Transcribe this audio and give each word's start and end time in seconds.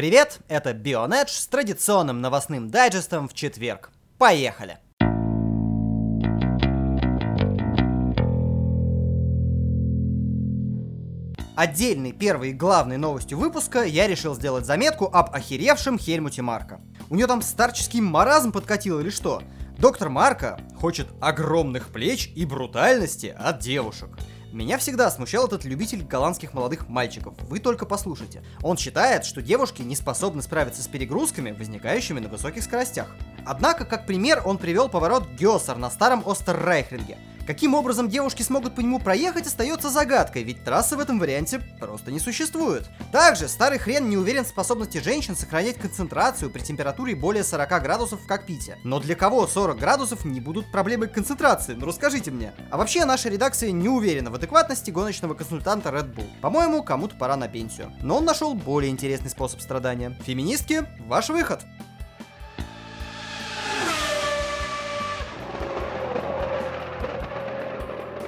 Привет, 0.00 0.38
это 0.48 0.72
Бионедж 0.72 1.28
с 1.28 1.46
традиционным 1.46 2.22
новостным 2.22 2.70
дайджестом 2.70 3.28
в 3.28 3.34
четверг. 3.34 3.90
Поехали! 4.16 4.78
Отдельной 11.54 12.12
первой 12.12 12.54
главной 12.54 12.96
новостью 12.96 13.36
выпуска 13.36 13.82
я 13.82 14.08
решил 14.08 14.34
сделать 14.34 14.64
заметку 14.64 15.04
об 15.04 15.34
охеревшем 15.34 15.98
Хельмуте 15.98 16.40
Марка. 16.40 16.80
У 17.10 17.16
него 17.16 17.28
там 17.28 17.42
старческий 17.42 18.00
маразм 18.00 18.52
подкатил 18.52 19.00
или 19.00 19.10
что? 19.10 19.42
Доктор 19.76 20.08
Марка 20.08 20.58
хочет 20.80 21.08
огромных 21.20 21.88
плеч 21.88 22.32
и 22.34 22.46
брутальности 22.46 23.36
от 23.38 23.58
девушек. 23.58 24.08
Меня 24.52 24.78
всегда 24.78 25.10
смущал 25.12 25.46
этот 25.46 25.64
любитель 25.64 26.02
голландских 26.02 26.54
молодых 26.54 26.88
мальчиков. 26.88 27.34
Вы 27.42 27.60
только 27.60 27.86
послушайте. 27.86 28.42
Он 28.62 28.76
считает, 28.76 29.24
что 29.24 29.42
девушки 29.42 29.82
не 29.82 29.94
способны 29.94 30.42
справиться 30.42 30.82
с 30.82 30.88
перегрузками, 30.88 31.52
возникающими 31.52 32.18
на 32.18 32.28
высоких 32.28 32.64
скоростях. 32.64 33.14
Однако, 33.46 33.84
как 33.84 34.06
пример, 34.06 34.42
он 34.44 34.58
привел 34.58 34.88
поворот 34.88 35.28
Гессер 35.38 35.76
на 35.76 35.88
старом 35.88 36.24
Остеррайхлинге– 36.26 37.18
Каким 37.50 37.74
образом 37.74 38.08
девушки 38.08 38.44
смогут 38.44 38.76
по 38.76 38.80
нему 38.80 39.00
проехать, 39.00 39.48
остается 39.48 39.90
загадкой, 39.90 40.44
ведь 40.44 40.62
трассы 40.62 40.94
в 40.94 41.00
этом 41.00 41.18
варианте 41.18 41.58
просто 41.80 42.12
не 42.12 42.20
существует. 42.20 42.88
Также 43.10 43.48
старый 43.48 43.80
хрен 43.80 44.08
не 44.08 44.16
уверен 44.16 44.44
в 44.44 44.46
способности 44.46 44.98
женщин 44.98 45.34
сохранять 45.34 45.76
концентрацию 45.76 46.48
при 46.48 46.60
температуре 46.60 47.16
более 47.16 47.42
40 47.42 47.82
градусов 47.82 48.20
в 48.20 48.26
кокпите. 48.28 48.78
Но 48.84 49.00
для 49.00 49.16
кого 49.16 49.48
40 49.48 49.80
градусов 49.80 50.24
не 50.24 50.40
будут 50.40 50.70
проблемой 50.70 51.08
концентрации? 51.08 51.74
Ну 51.74 51.86
расскажите 51.86 52.30
мне. 52.30 52.52
А 52.70 52.76
вообще 52.76 53.04
наша 53.04 53.28
редакция 53.28 53.72
не 53.72 53.88
уверена 53.88 54.30
в 54.30 54.36
адекватности 54.36 54.92
гоночного 54.92 55.34
консультанта 55.34 55.88
Red 55.88 56.14
Bull. 56.14 56.30
По-моему, 56.40 56.84
кому-то 56.84 57.16
пора 57.16 57.34
на 57.34 57.48
пенсию. 57.48 57.92
Но 58.00 58.18
он 58.18 58.24
нашел 58.24 58.54
более 58.54 58.92
интересный 58.92 59.28
способ 59.28 59.60
страдания. 59.60 60.16
Феминистки, 60.24 60.86
ваш 61.00 61.30
выход. 61.30 61.62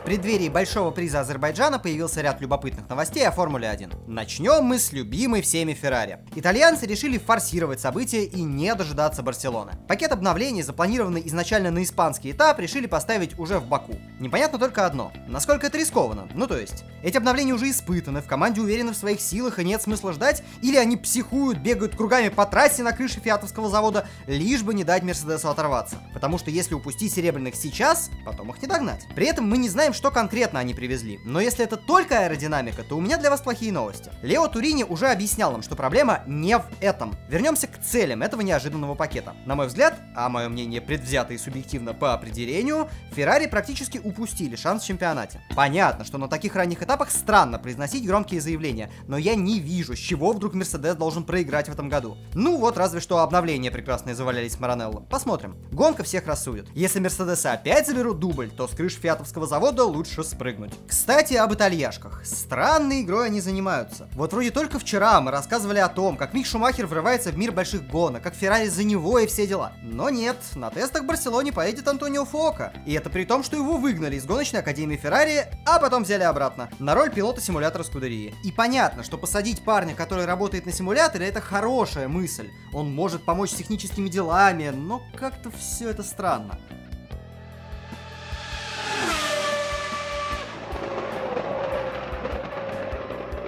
Преддверии 0.04 0.48
большого 0.48 0.90
приза 0.90 1.20
Азербайджана 1.20 1.78
появился 1.78 2.20
ряд 2.20 2.40
любопытных 2.40 2.88
новостей 2.88 3.26
о 3.26 3.30
Формуле 3.30 3.68
1. 3.68 3.92
Начнем 4.06 4.64
мы 4.64 4.78
с 4.78 4.92
любимой 4.92 5.42
всеми 5.42 5.74
Феррари. 5.74 6.18
Итальянцы 6.34 6.86
решили 6.86 7.18
форсировать 7.18 7.80
события 7.80 8.24
и 8.24 8.42
не 8.42 8.74
дожидаться 8.74 9.22
Барселоны. 9.22 9.72
Пакет 9.88 10.12
обновлений, 10.12 10.62
запланированный 10.62 11.22
изначально 11.26 11.70
на 11.70 11.82
испанский 11.82 12.32
этап, 12.32 12.58
решили 12.58 12.86
поставить 12.86 13.38
уже 13.38 13.58
в 13.58 13.66
Баку. 13.66 13.94
Непонятно 14.18 14.58
только 14.58 14.86
одно. 14.86 15.12
Насколько 15.28 15.68
это 15.68 15.78
рискованно? 15.78 16.28
Ну 16.34 16.46
то 16.46 16.58
есть, 16.58 16.84
эти 17.02 17.16
обновления 17.16 17.54
уже 17.54 17.70
испытаны, 17.70 18.22
в 18.22 18.26
команде 18.26 18.60
уверены 18.60 18.92
в 18.92 18.96
своих 18.96 19.20
силах 19.20 19.58
и 19.58 19.64
нет 19.64 19.82
смысла 19.82 20.12
ждать, 20.12 20.42
или 20.62 20.76
они 20.76 20.96
психуют, 20.96 21.58
бегают 21.58 21.96
кругами 21.96 22.28
по 22.28 22.44
трассе 22.46 22.82
на 22.82 22.92
крыше 22.92 23.20
фиатовского 23.20 23.68
завода, 23.68 24.06
лишь 24.26 24.62
бы 24.62 24.74
не 24.74 24.84
дать 24.84 25.02
Мерседесу 25.02 25.48
оторваться. 25.48 25.96
Потому 26.12 26.38
что 26.38 26.50
если 26.50 26.74
упустить 26.74 27.12
серебряных 27.12 27.54
сейчас, 27.54 28.10
потом 28.24 28.50
их 28.50 28.60
не 28.60 28.68
догнать. 28.68 29.06
При 29.14 29.26
этом 29.26 29.48
мы 29.48 29.58
не 29.58 29.68
знаем, 29.68 29.91
что 29.92 30.10
конкретно 30.10 30.60
они 30.60 30.74
привезли. 30.74 31.20
Но 31.24 31.40
если 31.40 31.64
это 31.64 31.76
только 31.76 32.20
аэродинамика, 32.20 32.82
то 32.82 32.96
у 32.96 33.00
меня 33.00 33.18
для 33.18 33.30
вас 33.30 33.40
плохие 33.40 33.72
новости. 33.72 34.10
Лео 34.22 34.48
Турини 34.48 34.84
уже 34.84 35.08
объяснял 35.08 35.52
нам, 35.52 35.62
что 35.62 35.76
проблема 35.76 36.22
не 36.26 36.58
в 36.58 36.64
этом. 36.80 37.14
Вернемся 37.28 37.66
к 37.66 37.80
целям 37.80 38.22
этого 38.22 38.40
неожиданного 38.40 38.94
пакета. 38.94 39.34
На 39.46 39.54
мой 39.54 39.66
взгляд, 39.66 40.00
а 40.14 40.28
мое 40.28 40.48
мнение 40.48 40.80
предвзято 40.80 41.34
и 41.34 41.38
субъективно 41.38 41.94
по 41.94 42.14
определению, 42.14 42.88
Феррари 43.12 43.46
практически 43.46 43.98
упустили 43.98 44.56
шанс 44.56 44.82
в 44.82 44.86
чемпионате. 44.86 45.40
Понятно, 45.54 46.04
что 46.04 46.18
на 46.18 46.28
таких 46.28 46.54
ранних 46.56 46.82
этапах 46.82 47.10
странно 47.10 47.58
произносить 47.58 48.06
громкие 48.06 48.40
заявления, 48.40 48.90
но 49.06 49.16
я 49.18 49.34
не 49.34 49.58
вижу, 49.58 49.94
с 49.94 49.98
чего 49.98 50.32
вдруг 50.32 50.54
Мерседес 50.54 50.96
должен 50.96 51.24
проиграть 51.24 51.68
в 51.68 51.72
этом 51.72 51.88
году. 51.88 52.16
Ну 52.34 52.56
вот, 52.56 52.76
разве 52.76 53.00
что 53.00 53.18
обновления 53.18 53.70
прекрасные 53.70 54.14
завалялись 54.14 54.58
Маранелло. 54.58 55.00
Посмотрим. 55.00 55.56
Гонка 55.70 56.04
всех 56.04 56.26
рассудит. 56.26 56.68
Если 56.74 57.00
Мерседесы 57.00 57.46
опять 57.46 57.86
заберут 57.86 58.18
дубль, 58.18 58.50
то 58.50 58.68
с 58.68 58.70
крыш 58.72 58.94
фиатовского 58.94 59.46
завода 59.46 59.81
лучше 59.84 60.24
спрыгнуть. 60.24 60.72
Кстати, 60.86 61.34
об 61.34 61.52
итальяшках. 61.54 62.24
Странной 62.24 63.02
игрой 63.02 63.26
они 63.26 63.40
занимаются. 63.40 64.08
Вот 64.14 64.32
вроде 64.32 64.50
только 64.50 64.78
вчера 64.78 65.20
мы 65.20 65.30
рассказывали 65.30 65.78
о 65.78 65.88
том, 65.88 66.16
как 66.16 66.34
Мик 66.34 66.46
Шумахер 66.46 66.86
врывается 66.86 67.30
в 67.30 67.38
мир 67.38 67.52
больших 67.52 67.86
гонок, 67.86 68.22
как 68.22 68.34
Феррари 68.34 68.68
за 68.68 68.84
него 68.84 69.18
и 69.18 69.26
все 69.26 69.46
дела. 69.46 69.72
Но 69.82 70.10
нет, 70.10 70.36
на 70.54 70.70
тестах 70.70 71.02
в 71.02 71.06
Барселоне 71.06 71.52
поедет 71.52 71.88
Антонио 71.88 72.24
Фока. 72.24 72.72
И 72.86 72.92
это 72.92 73.10
при 73.10 73.24
том, 73.24 73.42
что 73.42 73.56
его 73.56 73.76
выгнали 73.76 74.16
из 74.16 74.24
гоночной 74.24 74.60
академии 74.60 74.96
Феррари, 74.96 75.46
а 75.66 75.78
потом 75.78 76.04
взяли 76.04 76.22
обратно. 76.22 76.68
На 76.78 76.94
роль 76.94 77.10
пилота 77.10 77.40
симулятора 77.40 77.82
Скудерии. 77.82 78.34
И 78.44 78.52
понятно, 78.52 79.02
что 79.02 79.18
посадить 79.18 79.64
парня, 79.64 79.94
который 79.94 80.24
работает 80.24 80.66
на 80.66 80.72
симуляторе, 80.72 81.26
это 81.26 81.40
хорошая 81.40 82.08
мысль. 82.08 82.50
Он 82.72 82.92
может 82.92 83.24
помочь 83.24 83.50
с 83.50 83.54
техническими 83.54 84.08
делами, 84.08 84.70
но 84.70 85.02
как-то 85.18 85.50
все 85.50 85.90
это 85.90 86.02
странно. 86.02 86.58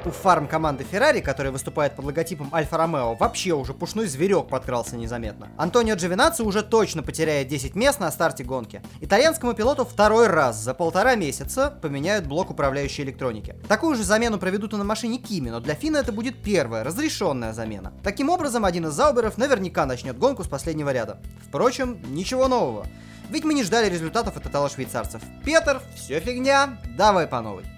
У 0.07 0.11
фарм 0.11 0.47
команды 0.47 0.85
Ferrari, 0.91 1.21
которая 1.21 1.53
выступает 1.53 1.97
под 1.97 2.05
логотипом 2.05 2.49
Альфа 2.53 2.77
Ромео, 2.77 3.15
вообще 3.15 3.53
уже 3.53 3.75
пушной 3.75 4.07
зверек 4.07 4.49
подкрался 4.49 4.97
незаметно. 4.97 5.49
Антонио 5.57 5.95
Джовинаци 5.95 6.43
уже 6.43 6.63
точно 6.63 7.03
потеряет 7.03 7.49
10 7.49 7.75
мест 7.75 8.01
на 8.01 8.11
старте 8.11 8.45
гонки. 8.45 8.83
Итальянскому 9.01 9.55
пилоту 9.55 9.85
второй 9.85 10.27
раз 10.27 10.57
за 10.57 10.75
полтора 10.75 11.15
месяца 11.15 11.71
поменяют 11.71 12.27
блок 12.27 12.51
управляющей 12.51 13.05
электроники. 13.05 13.57
Такую 13.69 13.97
же 13.97 14.05
замену 14.05 14.39
проведут 14.39 14.73
и 14.73 14.77
на 14.77 14.85
машине 14.85 15.19
Кими, 15.19 15.51
но 15.51 15.61
для 15.61 15.75
Фина 15.75 15.99
это 15.99 16.13
будет 16.13 16.43
первая, 16.43 16.85
разрешенная 16.85 17.53
замена. 17.53 17.93
Таким 18.03 18.31
образом, 18.31 18.65
один 18.65 18.87
из 18.87 18.93
зауберов 18.93 19.39
наверняка 19.39 19.87
начнет 19.87 20.19
гонку 20.19 20.45
с 20.45 20.49
последнего 20.49 20.93
ряда. 20.93 21.19
Впрочем, 21.47 21.99
ничего 22.09 22.49
нового. 22.49 22.87
Ведь 23.31 23.45
мы 23.45 23.55
не 23.55 23.65
ждали 23.65 23.89
результатов 23.89 24.37
от 24.37 24.47
этала 24.47 24.69
швейцарцев. 24.69 25.23
Петр, 25.45 25.81
все 25.95 26.21
фигня, 26.21 26.79
давай 26.97 27.27
по 27.27 27.41
новой. 27.41 27.74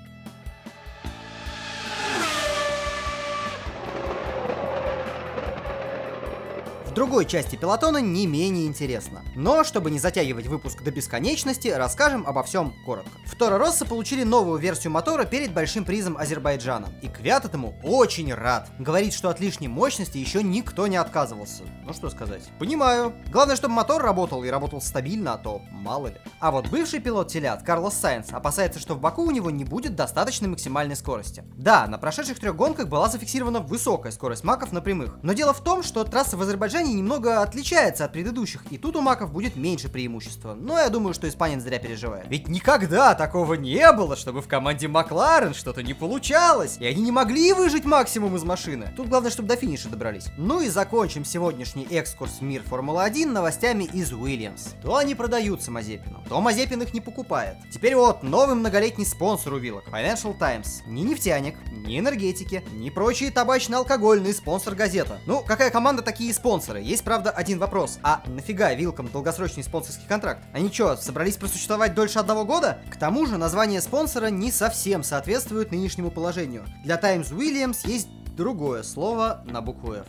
Другой 6.96 7.26
части 7.26 7.56
пилотона 7.56 7.98
не 7.98 8.26
менее 8.26 8.66
интересно. 8.66 9.22
Но, 9.34 9.64
чтобы 9.64 9.90
не 9.90 9.98
затягивать 9.98 10.46
выпуск 10.46 10.82
до 10.82 10.90
бесконечности, 10.90 11.68
расскажем 11.68 12.26
обо 12.26 12.42
всем 12.42 12.74
коротко. 12.86 13.10
В 13.26 13.36
Торо 13.36 13.58
Росса 13.58 13.84
получили 13.84 14.22
новую 14.22 14.58
версию 14.58 14.94
мотора 14.94 15.26
перед 15.26 15.52
большим 15.52 15.84
призом 15.84 16.16
Азербайджана. 16.16 16.88
И 17.02 17.08
Квят 17.08 17.44
этому 17.44 17.78
очень 17.82 18.32
рад. 18.32 18.70
Говорит, 18.78 19.12
что 19.12 19.28
от 19.28 19.40
лишней 19.40 19.68
мощности 19.68 20.16
еще 20.16 20.42
никто 20.42 20.86
не 20.86 20.96
отказывался. 20.96 21.64
Ну 21.84 21.92
что 21.92 22.08
сказать. 22.08 22.44
Понимаю. 22.58 23.12
Главное, 23.30 23.56
чтобы 23.56 23.74
мотор 23.74 24.02
работал 24.02 24.42
и 24.42 24.48
работал 24.48 24.80
стабильно, 24.80 25.34
а 25.34 25.38
то 25.38 25.60
мало 25.70 26.06
ли. 26.06 26.16
А 26.40 26.50
вот 26.50 26.68
бывший 26.68 27.00
пилот 27.00 27.28
телят, 27.28 27.62
Карлос 27.62 27.92
Сайенс, 27.92 28.32
опасается, 28.32 28.80
что 28.80 28.94
в 28.94 29.00
Баку 29.00 29.22
у 29.22 29.30
него 29.30 29.50
не 29.50 29.66
будет 29.66 29.96
достаточной 29.96 30.48
максимальной 30.48 30.96
скорости. 30.96 31.44
Да, 31.58 31.86
на 31.88 31.98
прошедших 31.98 32.40
трех 32.40 32.56
гонках 32.56 32.88
была 32.88 33.10
зафиксирована 33.10 33.60
высокая 33.60 34.12
скорость 34.12 34.44
маков 34.44 34.72
на 34.72 34.80
прямых. 34.80 35.18
Но 35.22 35.34
дело 35.34 35.52
в 35.52 35.62
том, 35.62 35.82
что 35.82 36.02
трасса 36.02 36.38
в 36.38 36.40
Азербайджане 36.40 36.85
испытаний 36.86 36.94
немного 36.94 37.42
отличается 37.42 38.04
от 38.04 38.12
предыдущих, 38.12 38.62
и 38.70 38.78
тут 38.78 38.96
у 38.96 39.00
маков 39.00 39.32
будет 39.32 39.56
меньше 39.56 39.88
преимущества. 39.88 40.54
Но 40.54 40.78
я 40.78 40.88
думаю, 40.88 41.14
что 41.14 41.28
испанец 41.28 41.62
зря 41.62 41.78
переживает. 41.78 42.26
Ведь 42.28 42.48
никогда 42.48 43.14
такого 43.14 43.54
не 43.54 43.90
было, 43.92 44.16
чтобы 44.16 44.40
в 44.42 44.48
команде 44.48 44.88
Макларен 44.88 45.54
что-то 45.54 45.82
не 45.82 45.94
получалось, 45.94 46.76
и 46.80 46.86
они 46.86 47.02
не 47.02 47.12
могли 47.12 47.52
выжить 47.52 47.84
максимум 47.84 48.36
из 48.36 48.44
машины. 48.44 48.92
Тут 48.96 49.08
главное, 49.08 49.30
чтобы 49.30 49.48
до 49.48 49.56
финиша 49.56 49.88
добрались. 49.88 50.26
Ну 50.36 50.60
и 50.60 50.68
закончим 50.68 51.24
сегодняшний 51.24 51.86
экскурс 51.90 52.38
в 52.40 52.42
мир 52.42 52.62
Формулы-1 52.62 53.26
новостями 53.26 53.84
из 53.84 54.12
Уильямс. 54.12 54.74
То 54.82 54.96
они 54.96 55.14
продаются 55.14 55.70
Мазепину, 55.70 56.22
то 56.28 56.40
Мазепин 56.40 56.82
их 56.82 56.94
не 56.94 57.00
покупает. 57.00 57.56
Теперь 57.72 57.96
вот, 57.96 58.22
новый 58.22 58.54
многолетний 58.54 59.06
спонсор 59.06 59.54
у 59.54 59.58
вилок, 59.58 59.84
Financial 59.88 60.36
Times. 60.38 60.82
Ни 60.86 61.02
нефтяник, 61.02 61.56
ни 61.72 61.98
энергетики, 61.98 62.62
ни 62.74 62.90
прочие 62.90 63.30
табачно-алкогольные 63.30 64.32
спонсор 64.32 64.74
газета. 64.74 65.18
Ну, 65.26 65.42
какая 65.46 65.70
команда, 65.70 66.02
такие 66.02 66.32
спонсоры 66.32 66.75
спонсоры. 66.76 66.82
Есть, 66.82 67.04
правда, 67.04 67.30
один 67.30 67.58
вопрос. 67.58 67.98
А 68.02 68.22
нафига 68.26 68.74
вилкам 68.74 69.08
долгосрочный 69.08 69.62
спонсорский 69.62 70.06
контракт? 70.06 70.42
Они 70.52 70.70
что, 70.70 70.96
собрались 70.96 71.36
просуществовать 71.36 71.94
дольше 71.94 72.18
одного 72.18 72.44
года? 72.44 72.78
К 72.90 72.96
тому 72.96 73.26
же 73.26 73.38
название 73.38 73.80
спонсора 73.80 74.26
не 74.26 74.52
совсем 74.52 75.02
соответствует 75.02 75.70
нынешнему 75.70 76.10
положению. 76.10 76.64
Для 76.84 76.96
Times 76.96 77.30
Williams 77.30 77.86
есть 77.88 78.08
другое 78.36 78.82
слово 78.82 79.42
на 79.46 79.60
букву 79.60 79.94
F. 79.94 80.06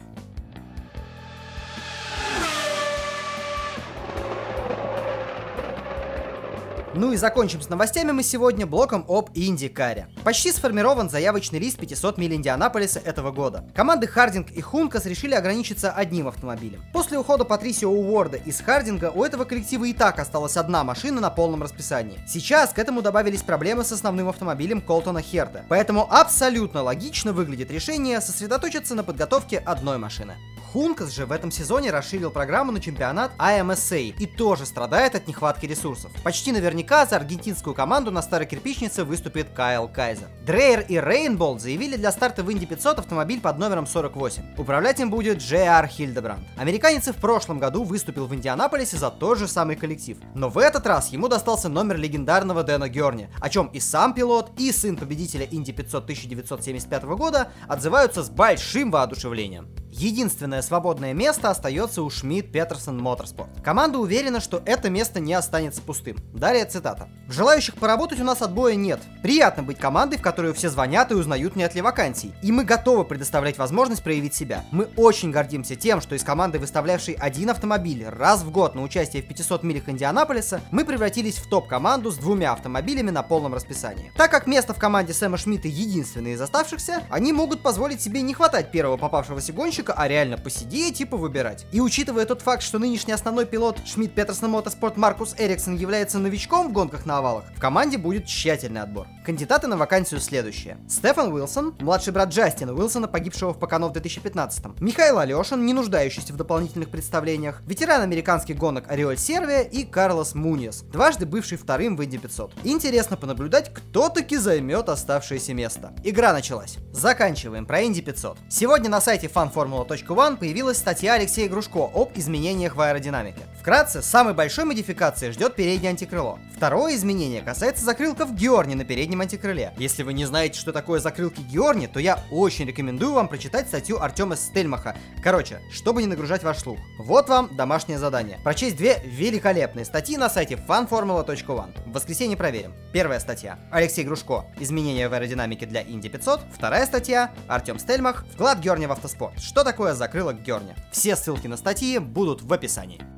Ну 7.00 7.12
и 7.12 7.16
закончим 7.16 7.62
с 7.62 7.70
новостями 7.70 8.12
мы 8.12 8.24
сегодня 8.24 8.66
блоком 8.66 9.06
об 9.08 9.30
Индикаре. 9.36 10.08
Почти 10.24 10.52
сформирован 10.52 11.12
заявочный 11.12 11.60
лист 11.60 11.78
500 11.78 12.18
миль 12.18 12.34
Индианаполиса 12.34 12.98
этого 12.98 13.30
года. 13.30 13.64
Команды 13.76 14.08
Хардинг 14.08 14.50
и 14.50 14.62
Хункас 14.62 15.06
решили 15.06 15.36
ограничиться 15.36 15.92
одним 15.92 16.28
автомобилем. 16.28 16.82
После 16.94 17.20
ухода 17.20 17.46
Патрисио 17.46 17.92
Уорда 17.92 18.38
из 18.38 18.62
Хардинга 18.62 19.12
у 19.14 19.24
этого 19.24 19.44
коллектива 19.44 19.86
и 19.86 19.94
так 19.94 20.18
осталась 20.18 20.58
одна 20.58 20.84
машина 20.84 21.22
на 21.22 21.30
полном 21.30 21.62
расписании. 21.62 22.18
Сейчас 22.28 22.74
к 22.74 22.80
этому 22.80 23.04
добавились 23.04 23.44
проблемы 23.44 23.84
с 23.84 23.92
основным 23.92 24.28
автомобилем 24.30 24.82
Колтона 24.82 25.22
Херта. 25.22 25.66
Поэтому 25.70 26.12
абсолютно 26.12 26.82
логично 26.82 27.32
выглядит 27.32 27.70
решение 27.70 28.22
сосредоточиться 28.22 28.96
на 28.96 29.04
подготовке 29.04 29.60
одной 29.60 30.00
машины. 30.00 30.34
Хункас 30.74 31.12
же 31.12 31.26
в 31.26 31.32
этом 31.32 31.50
сезоне 31.50 31.92
расширил 31.92 32.30
программу 32.30 32.74
на 32.74 32.82
чемпионат 32.82 33.32
AMSA 33.38 34.14
и 34.20 34.26
тоже 34.26 34.66
страдает 34.66 35.16
от 35.16 35.26
нехватки 35.26 35.66
ресурсов. 35.66 36.12
Почти 36.24 36.52
наверняка 36.52 37.06
за 37.06 37.16
аргентинскую 37.16 37.74
команду 37.74 38.12
на 38.12 38.22
старой 38.22 38.48
кирпичнице 38.48 39.06
выступит 39.06 39.48
Кайл 39.56 39.88
Кайзер. 39.88 40.28
Дрейер 40.46 40.82
и 40.82 41.00
Рейнболд 41.00 41.62
заявили 41.62 41.96
для 41.96 42.12
старта 42.12 42.44
в 42.44 42.52
Инди 42.52 42.66
500 42.66 43.00
автомобиль 43.00 43.40
под 43.40 43.58
номером 43.60 43.88
48. 43.88 44.58
Управлять 44.58 45.00
им 45.00 45.10
будет 45.10 45.38
Джей.Ар 45.38 45.88
Хильдебранд. 45.88 46.46
Американец 46.58 47.08
в 47.08 47.16
прошлом 47.16 47.60
году 47.60 47.84
выступил 47.84 48.28
в 48.28 48.36
Индианаполисе 48.36 48.98
за 48.98 49.10
тот 49.10 49.38
же 49.38 49.48
самый 49.48 49.78
коллектив. 49.78 50.18
Но 50.36 50.50
в 50.50 50.58
этот 50.58 50.86
раз 50.86 51.10
ему 51.14 51.30
достался 51.30 51.70
номер 51.70 51.96
легендарного 51.96 52.64
Дэна 52.64 52.90
Герни, 52.90 53.30
о 53.40 53.50
чем 53.50 53.68
и 53.68 53.80
сам 53.80 54.14
пилот, 54.14 54.52
и 54.58 54.74
сын 54.74 54.98
победителя 54.98 55.48
Инди 55.50 55.72
500 55.72 56.04
1975 56.04 57.04
года 57.04 57.52
отзываются 57.70 58.22
с 58.22 58.30
большим 58.30 58.92
воодушевлением. 58.92 59.70
Единственное 59.98 60.62
свободное 60.62 61.14
место 61.14 61.50
остается 61.50 62.04
у 62.04 62.10
Шмидт 62.12 62.52
Петерсон 62.52 63.02
Моторспорт. 63.02 63.50
Команда 63.64 63.98
уверена, 63.98 64.40
что 64.40 64.62
это 64.64 64.92
место 64.92 65.20
не 65.20 65.34
останется 65.34 65.82
пустым. 65.82 66.18
Далее 66.34 66.66
цитата. 66.66 67.10
Желающих 67.28 67.76
поработать 67.76 68.20
у 68.20 68.24
нас 68.24 68.44
отбоя 68.44 68.76
нет. 68.76 69.02
Приятно 69.24 69.64
быть 69.64 69.80
командой, 69.80 70.18
в 70.18 70.22
которую 70.22 70.54
все 70.54 70.70
звонят 70.70 71.12
и 71.12 71.16
узнают 71.16 71.56
нет 71.56 71.74
ли 71.74 71.82
вакансий. 71.82 72.32
И 72.44 72.52
мы 72.52 72.64
готовы 72.64 73.06
предоставлять 73.06 73.58
возможность 73.58 74.04
проявить 74.04 74.36
себя. 74.36 74.64
Мы 74.72 74.88
очень 74.98 75.32
гордимся 75.32 75.76
тем, 75.76 76.00
что 76.00 76.14
из 76.14 76.24
команды, 76.24 76.60
выставлявшей 76.60 77.16
один 77.16 77.50
автомобиль 77.50 78.06
раз 78.08 78.44
в 78.44 78.52
год 78.52 78.76
на 78.76 78.84
участие 78.84 79.24
в 79.24 79.28
500 79.28 79.64
милях 79.64 79.90
Индианаполиса, 79.90 80.62
мы 80.70 80.86
превратились 80.86 81.38
в 81.40 81.50
топ-команду 81.50 82.12
с 82.12 82.18
двумя 82.18 82.54
автомобилями 82.54 83.10
на 83.10 83.24
полном 83.24 83.56
расписании. 83.56 84.12
Так 84.16 84.30
как 84.30 84.46
место 84.46 84.76
в 84.76 84.78
команде 84.78 85.14
Сэма 85.14 85.38
Шмидта 85.38 85.68
единственное 85.68 86.34
из 86.34 86.42
оставшихся, 86.42 87.02
они 87.10 87.34
могут 87.34 87.64
позволить 87.64 88.00
себе 88.00 88.22
не 88.22 88.36
хватать 88.36 88.72
первого 88.72 88.98
попавшегося 88.98 89.54
гонщика, 89.54 89.87
а 89.96 90.08
реально 90.08 90.38
посидеть 90.38 91.02
и 91.02 91.06
повыбирать. 91.06 91.66
И 91.72 91.82
учитывая 91.82 92.26
тот 92.26 92.42
факт, 92.42 92.64
что 92.64 92.80
нынешний 92.80 93.14
основной 93.14 93.46
пилот 93.46 93.80
Шмидт 93.86 94.14
Петерсон 94.14 94.52
Мотоспорт 94.52 94.98
Маркус 94.98 95.36
Эриксон 95.38 95.76
является 95.76 96.20
новичком 96.20 96.70
в 96.70 96.72
гонках 96.74 97.06
на 97.06 97.18
овалах, 97.18 97.46
в 97.56 97.60
команде 97.60 97.98
будет 97.98 98.26
тщательный 98.26 98.82
отбор. 98.82 99.08
Кандидаты 99.26 99.68
на 99.68 99.78
вакансию 99.78 100.22
следующие. 100.22 100.78
Стефан 100.90 101.32
Уилсон, 101.32 101.76
младший 101.80 102.14
брат 102.14 102.30
Джастина 102.30 102.74
Уилсона, 102.74 103.08
погибшего 103.08 103.54
в 103.54 103.60
Покано 103.60 103.88
в 103.88 103.94
2015 103.94 104.80
Михаил 104.80 105.20
Алешин, 105.20 105.66
не 105.66 105.74
нуждающийся 105.74 106.34
в 106.34 106.38
дополнительных 106.38 106.90
представлениях, 106.90 107.62
ветеран 107.66 108.02
американских 108.02 108.58
гонок 108.58 108.90
Ориоль 108.90 109.18
Сервия 109.18 109.62
и 109.64 109.84
Карлос 109.84 110.36
Муньес, 110.36 110.82
дважды 110.84 111.26
бывший 111.26 111.58
вторым 111.58 111.98
в 111.98 112.04
Инди 112.04 112.18
500. 112.18 112.54
Интересно 112.64 113.18
понаблюдать, 113.18 113.74
кто 113.74 114.10
таки 114.10 114.38
займет 114.38 114.90
оставшееся 114.90 115.54
место. 115.54 115.94
Игра 116.04 116.34
началась. 116.34 116.78
Заканчиваем 116.92 117.66
про 117.66 117.84
Инди 117.84 118.02
500. 118.02 118.38
Сегодня 118.50 118.90
на 118.90 119.02
сайте 119.02 119.28
fanformula.one 119.68 120.38
появилась 120.38 120.78
статья 120.78 121.14
Алексея 121.14 121.50
Грушко 121.50 121.90
об 121.94 122.12
изменениях 122.16 122.76
в 122.76 122.82
аэродинамике. 122.82 123.42
Вкратце, 123.68 124.02
самой 124.02 124.34
большой 124.34 124.64
модификации 124.64 125.30
ждет 125.30 125.56
переднее 125.58 125.90
антикрыло. 125.90 126.40
Второе 126.56 126.96
изменение 126.96 127.42
касается 127.42 127.84
закрылков 127.84 128.34
Георни 128.34 128.76
на 128.76 128.86
переднем 128.86 129.20
антикрыле. 129.20 129.74
Если 129.78 130.04
вы 130.04 130.14
не 130.14 130.24
знаете, 130.24 130.58
что 130.58 130.72
такое 130.72 131.02
закрылки 131.02 131.42
Георни, 131.42 131.88
то 131.88 132.00
я 132.00 132.24
очень 132.32 132.66
рекомендую 132.66 133.12
вам 133.12 133.28
прочитать 133.28 133.68
статью 133.68 134.02
Артема 134.02 134.38
Стельмаха. 134.38 134.96
Короче, 135.22 135.60
чтобы 135.70 136.02
не 136.02 136.08
нагружать 136.08 136.44
ваш 136.44 136.60
слух. 136.60 136.80
Вот 136.98 137.28
вам 137.28 137.58
домашнее 137.58 138.00
задание. 138.00 138.40
Прочесть 138.42 138.78
две 138.78 139.02
великолепные 139.04 139.84
статьи 139.84 140.16
на 140.16 140.30
сайте 140.30 140.56
fanformula.one. 140.56 141.90
В 141.90 141.92
воскресенье 141.92 142.38
проверим. 142.38 142.74
Первая 142.94 143.20
статья. 143.20 143.60
Алексей 143.70 144.06
Грушко. 144.06 144.46
Изменения 144.62 145.10
в 145.10 145.14
аэродинамике 145.14 145.66
для 145.66 145.84
Инди 145.84 146.08
500. 146.08 146.40
Вторая 146.54 146.86
статья. 146.86 147.34
Артем 147.50 147.80
Стельмах. 147.80 148.26
Вклад 148.32 148.60
Георни 148.60 148.86
в 148.86 148.94
автоспорт. 148.94 149.38
Что 149.42 149.66
такое 149.66 149.94
закрылок 149.94 150.42
Георни? 150.42 150.74
Все 150.90 151.18
ссылки 151.18 151.48
на 151.48 151.58
статьи 151.58 151.98
будут 151.98 152.42
в 152.42 152.54
описании. 152.54 153.17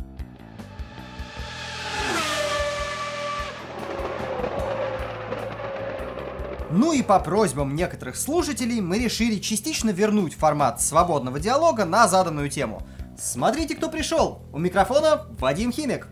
Ну 6.72 6.94
и 6.94 7.02
по 7.02 7.20
просьбам 7.20 7.76
некоторых 7.76 8.16
слушателей 8.16 8.80
мы 8.80 9.00
решили 9.00 9.40
частично 9.40 9.90
вернуть 9.90 10.36
формат 10.36 10.80
свободного 10.82 11.40
диалога 11.40 11.84
на 11.84 12.08
заданную 12.08 12.50
тему. 12.50 12.84
Смотрите, 13.18 13.76
кто 13.76 13.90
пришел! 13.90 14.44
У 14.54 14.60
микрофона 14.60 15.26
Вадим 15.40 15.72
Химик. 15.72 16.08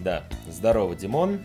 Да, 0.00 0.24
здорово, 0.50 0.96
Димон. 0.96 1.40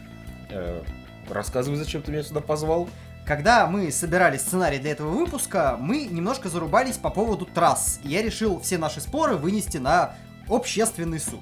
Э, 0.50 0.82
рассказывай, 1.30 1.78
зачем 1.78 2.02
ты 2.02 2.12
меня 2.12 2.24
сюда 2.24 2.42
позвал? 2.42 2.90
Когда 3.28 3.68
мы 3.68 3.92
собирали 3.92 4.38
сценарий 4.38 4.80
для 4.80 4.92
этого 4.94 5.10
выпуска, 5.10 5.78
мы 5.80 6.06
немножко 6.06 6.50
зарубались 6.50 6.98
по 6.98 7.12
поводу 7.12 7.46
трасс, 7.46 8.00
и 8.04 8.10
я 8.10 8.24
решил 8.24 8.60
все 8.62 8.80
наши 8.80 9.00
споры 9.00 9.36
вынести 9.36 9.78
на 9.78 10.16
общественный 10.50 11.20
суд. 11.20 11.42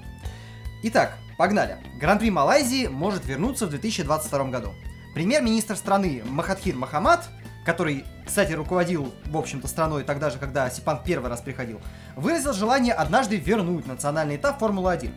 Итак, 0.84 1.18
погнали. 1.38 1.78
Гран-при 2.02 2.32
Малайзии 2.32 2.88
может 2.88 3.26
вернуться 3.26 3.66
в 3.66 3.70
2022 3.70 4.46
году. 4.46 4.74
Премьер-министр 5.16 5.78
страны 5.78 6.24
Махатхир 6.26 6.76
Махамад, 6.76 7.30
который, 7.66 8.04
кстати, 8.26 8.52
руководил, 8.52 9.16
в 9.28 9.38
общем-то, 9.38 9.66
страной 9.66 10.04
тогда 10.04 10.30
же, 10.30 10.38
когда 10.40 10.70
Сипанк 10.70 11.06
первый 11.06 11.30
раз 11.30 11.40
приходил, 11.40 11.80
выразил 12.18 12.52
желание 12.52 12.94
однажды 12.94 13.38
вернуть 13.38 13.88
национальный 13.88 14.36
этап 14.36 14.60
Формулы-1 14.60 15.14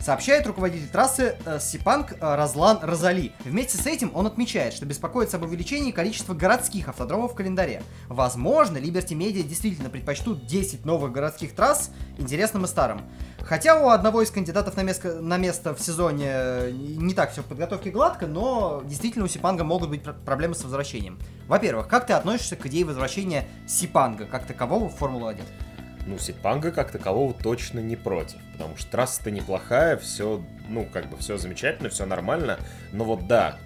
сообщает 0.00 0.46
руководитель 0.46 0.88
трассы 0.88 1.36
э, 1.44 1.58
Сипанг 1.60 2.12
э, 2.12 2.16
Разлан 2.20 2.78
Розали. 2.82 3.32
Вместе 3.44 3.78
с 3.78 3.86
этим 3.86 4.10
он 4.14 4.26
отмечает, 4.26 4.72
что 4.74 4.86
беспокоится 4.86 5.36
об 5.36 5.44
увеличении 5.44 5.92
количества 5.92 6.34
городских 6.34 6.88
автодромов 6.88 7.32
в 7.32 7.34
календаре. 7.34 7.82
Возможно, 8.08 8.78
Liberty 8.78 9.16
Media 9.16 9.42
действительно 9.42 9.90
предпочтут 9.90 10.46
10 10.46 10.84
новых 10.84 11.12
городских 11.12 11.54
трасс 11.54 11.90
интересным 12.18 12.64
и 12.64 12.68
старым. 12.68 13.02
Хотя 13.40 13.80
у 13.80 13.88
одного 13.88 14.22
из 14.22 14.30
кандидатов 14.30 14.76
на 14.76 14.82
место, 14.82 15.20
на 15.20 15.36
место 15.36 15.74
в 15.74 15.80
сезоне 15.80 16.28
э, 16.28 16.70
не 16.72 17.14
так 17.14 17.32
все 17.32 17.42
в 17.42 17.46
подготовке 17.46 17.90
гладко, 17.90 18.26
но 18.26 18.82
действительно 18.84 19.24
у 19.24 19.28
Сипанга 19.28 19.64
могут 19.64 19.90
быть 19.90 20.02
проблемы 20.02 20.54
с 20.54 20.64
возвращением. 20.64 21.18
Во-первых, 21.46 21.88
как 21.88 22.06
ты 22.06 22.12
относишься 22.14 22.56
к 22.56 22.66
идее 22.66 22.84
возвращения 22.84 23.48
Сипанга 23.66 24.26
как 24.26 24.46
такового 24.46 24.88
в 24.88 24.94
Формулу-1? 24.96 25.42
Ну, 26.10 26.18
Сипанга 26.18 26.72
как 26.72 26.90
такового 26.90 27.32
точно 27.32 27.78
не 27.78 27.94
против, 27.94 28.38
потому 28.52 28.76
что 28.76 28.90
трасса-то 28.90 29.30
неплохая, 29.30 29.96
все, 29.96 30.42
ну, 30.68 30.84
как 30.84 31.08
бы 31.08 31.16
все 31.16 31.38
замечательно, 31.38 31.88
все 31.88 32.04
нормально, 32.04 32.58
но 32.92 33.04
вот 33.04 33.28
да, 33.28 33.58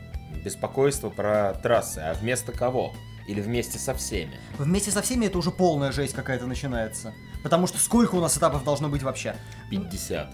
беспокойство 0.44 1.08
про 1.08 1.54
трассы, 1.54 2.00
а 2.00 2.14
вместо 2.14 2.52
кого? 2.52 2.94
Или 3.26 3.40
вместе 3.40 3.78
со 3.78 3.94
всеми? 3.94 4.38
Вместе 4.58 4.90
со 4.90 5.00
всеми 5.00 5.24
это 5.24 5.38
уже 5.38 5.50
полная 5.50 5.92
жесть 5.92 6.12
какая-то 6.12 6.46
начинается. 6.46 7.14
Потому 7.42 7.66
что 7.66 7.78
сколько 7.78 8.16
у 8.16 8.20
нас 8.20 8.36
этапов 8.36 8.64
должно 8.64 8.90
быть 8.90 9.02
вообще? 9.02 9.34
50. 9.70 10.28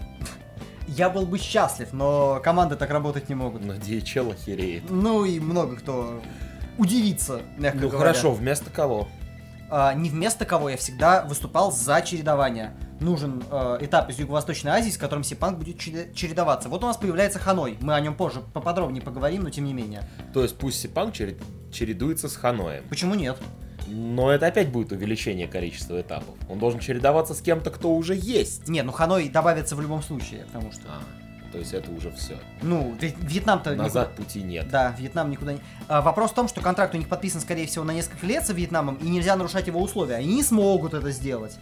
Я 0.89 1.09
был 1.09 1.25
бы 1.25 1.37
счастлив, 1.37 1.93
но 1.93 2.41
команды 2.43 2.75
так 2.75 2.89
работать 2.89 3.29
не 3.29 3.35
могут. 3.35 3.63
Но 3.63 3.75
DHL 3.75 4.33
охереет. 4.33 4.89
Ну 4.89 5.23
и 5.23 5.39
много 5.39 5.77
кто 5.77 6.21
удивится, 6.77 7.41
мягко 7.57 7.79
ну, 7.83 7.89
говоря. 7.89 8.09
Ну 8.09 8.13
хорошо, 8.13 8.33
вместо 8.33 8.69
кого? 8.69 9.07
Э, 9.71 9.91
не 9.95 10.09
вместо 10.09 10.45
кого 10.45 10.69
я 10.69 10.77
всегда 10.77 11.23
выступал 11.23 11.71
за 11.71 12.01
чередование. 12.01 12.75
Нужен 12.99 13.43
э, 13.49 13.77
этап 13.81 14.09
из 14.09 14.19
Юго-Восточной 14.19 14.71
Азии, 14.71 14.91
с 14.91 14.97
которым 14.97 15.23
Сипанк 15.23 15.57
будет 15.57 15.79
чередоваться. 15.79 16.69
Вот 16.69 16.83
у 16.83 16.87
нас 16.87 16.97
появляется 16.97 17.39
Ханой. 17.39 17.77
Мы 17.81 17.95
о 17.95 17.99
нем 17.99 18.15
позже 18.15 18.41
поподробнее 18.53 19.01
поговорим, 19.01 19.43
но 19.43 19.49
тем 19.49 19.65
не 19.65 19.73
менее. 19.73 20.03
То 20.33 20.43
есть 20.43 20.57
пусть 20.57 20.79
Сипанк 20.79 21.13
черед... 21.13 21.37
чередуется 21.71 22.29
с 22.29 22.35
Ханоем. 22.35 22.83
Почему 22.89 23.15
нет? 23.15 23.37
Но 23.87 24.31
это 24.31 24.47
опять 24.47 24.69
будет 24.69 24.91
увеличение 24.91 25.47
количества 25.47 25.99
этапов. 25.99 26.35
Он 26.49 26.59
должен 26.59 26.79
чередоваться 26.79 27.33
с 27.33 27.41
кем-то, 27.41 27.71
кто 27.71 27.93
уже 27.93 28.15
есть. 28.15 28.67
Не, 28.67 28.83
ну 28.83 28.91
Ханой 28.91 29.29
добавится 29.29 29.75
в 29.75 29.81
любом 29.81 30.03
случае, 30.03 30.45
потому 30.45 30.71
что... 30.71 30.83
А. 30.87 31.20
То 31.51 31.57
есть 31.57 31.73
это 31.73 31.91
уже 31.91 32.11
все. 32.11 32.37
Ну, 32.61 32.95
Вьетнам-то... 32.99 33.75
Назад 33.75 34.11
никуда... 34.11 34.23
пути 34.23 34.41
нет. 34.41 34.69
Да, 34.69 34.95
Вьетнам 34.97 35.29
никуда 35.29 35.53
не... 35.53 35.59
А, 35.87 36.01
вопрос 36.01 36.31
в 36.31 36.33
том, 36.33 36.47
что 36.47 36.61
контракт 36.61 36.95
у 36.95 36.97
них 36.97 37.09
подписан, 37.09 37.41
скорее 37.41 37.67
всего, 37.67 37.83
на 37.83 37.91
несколько 37.91 38.25
лет 38.25 38.45
с 38.45 38.49
Вьетнамом, 38.51 38.95
и 38.95 39.09
нельзя 39.09 39.35
нарушать 39.35 39.67
его 39.67 39.81
условия. 39.81 40.15
Они 40.15 40.35
не 40.35 40.43
смогут 40.43 40.93
это 40.93 41.11
сделать. 41.11 41.57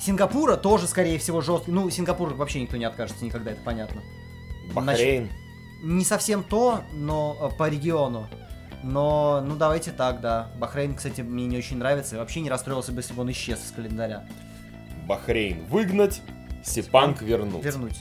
Сингапура 0.00 0.56
тоже, 0.56 0.86
скорее 0.86 1.18
всего, 1.18 1.42
жесткий. 1.42 1.70
Ну, 1.72 1.90
Сингапур 1.90 2.32
вообще 2.32 2.62
никто 2.62 2.78
не 2.78 2.86
откажется 2.86 3.24
никогда, 3.24 3.50
это 3.50 3.60
понятно. 3.62 4.00
Бахрейн. 4.72 5.26
Значит, 5.26 5.40
не 5.82 6.04
совсем 6.04 6.42
то, 6.42 6.82
но 6.92 7.36
э, 7.52 7.56
по 7.56 7.68
региону. 7.68 8.28
Но, 8.82 9.42
ну 9.46 9.56
давайте 9.56 9.92
так, 9.92 10.20
да. 10.22 10.50
Бахрейн, 10.58 10.94
кстати, 10.94 11.20
мне 11.20 11.46
не 11.46 11.58
очень 11.58 11.76
нравится. 11.76 12.16
И 12.16 12.18
вообще 12.18 12.40
не 12.40 12.48
расстроился 12.48 12.92
бы, 12.92 13.00
если 13.00 13.12
бы 13.12 13.22
он 13.22 13.30
исчез 13.32 13.62
из 13.64 13.72
календаря. 13.72 14.24
Бахрейн 15.06 15.64
выгнать, 15.66 16.22
Сипанк 16.64 17.20
вернуть. 17.20 17.64
Вернуть. 17.64 18.00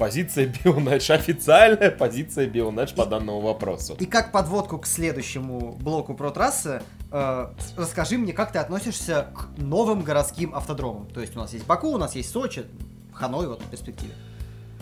Позиция 0.00 0.46
Бионедж, 0.46 1.12
официальная 1.12 1.90
позиция 1.90 2.46
Бионедж 2.46 2.94
по 2.94 3.04
данному 3.04 3.40
вопросу. 3.40 3.96
И 4.00 4.06
как 4.06 4.32
подводку 4.32 4.78
к 4.78 4.86
следующему 4.86 5.72
блоку 5.72 6.14
про 6.14 6.30
трассы, 6.30 6.80
э, 7.12 7.52
расскажи 7.76 8.16
мне, 8.16 8.32
как 8.32 8.50
ты 8.50 8.60
относишься 8.60 9.26
к 9.36 9.58
новым 9.58 10.00
городским 10.00 10.54
автодромам? 10.54 11.06
То 11.08 11.20
есть 11.20 11.36
у 11.36 11.38
нас 11.38 11.52
есть 11.52 11.66
Баку, 11.66 11.88
у 11.88 11.98
нас 11.98 12.14
есть 12.14 12.30
Сочи, 12.30 12.64
Ханой 13.12 13.46
вот 13.46 13.60
в 13.60 13.66
перспективе. 13.66 14.14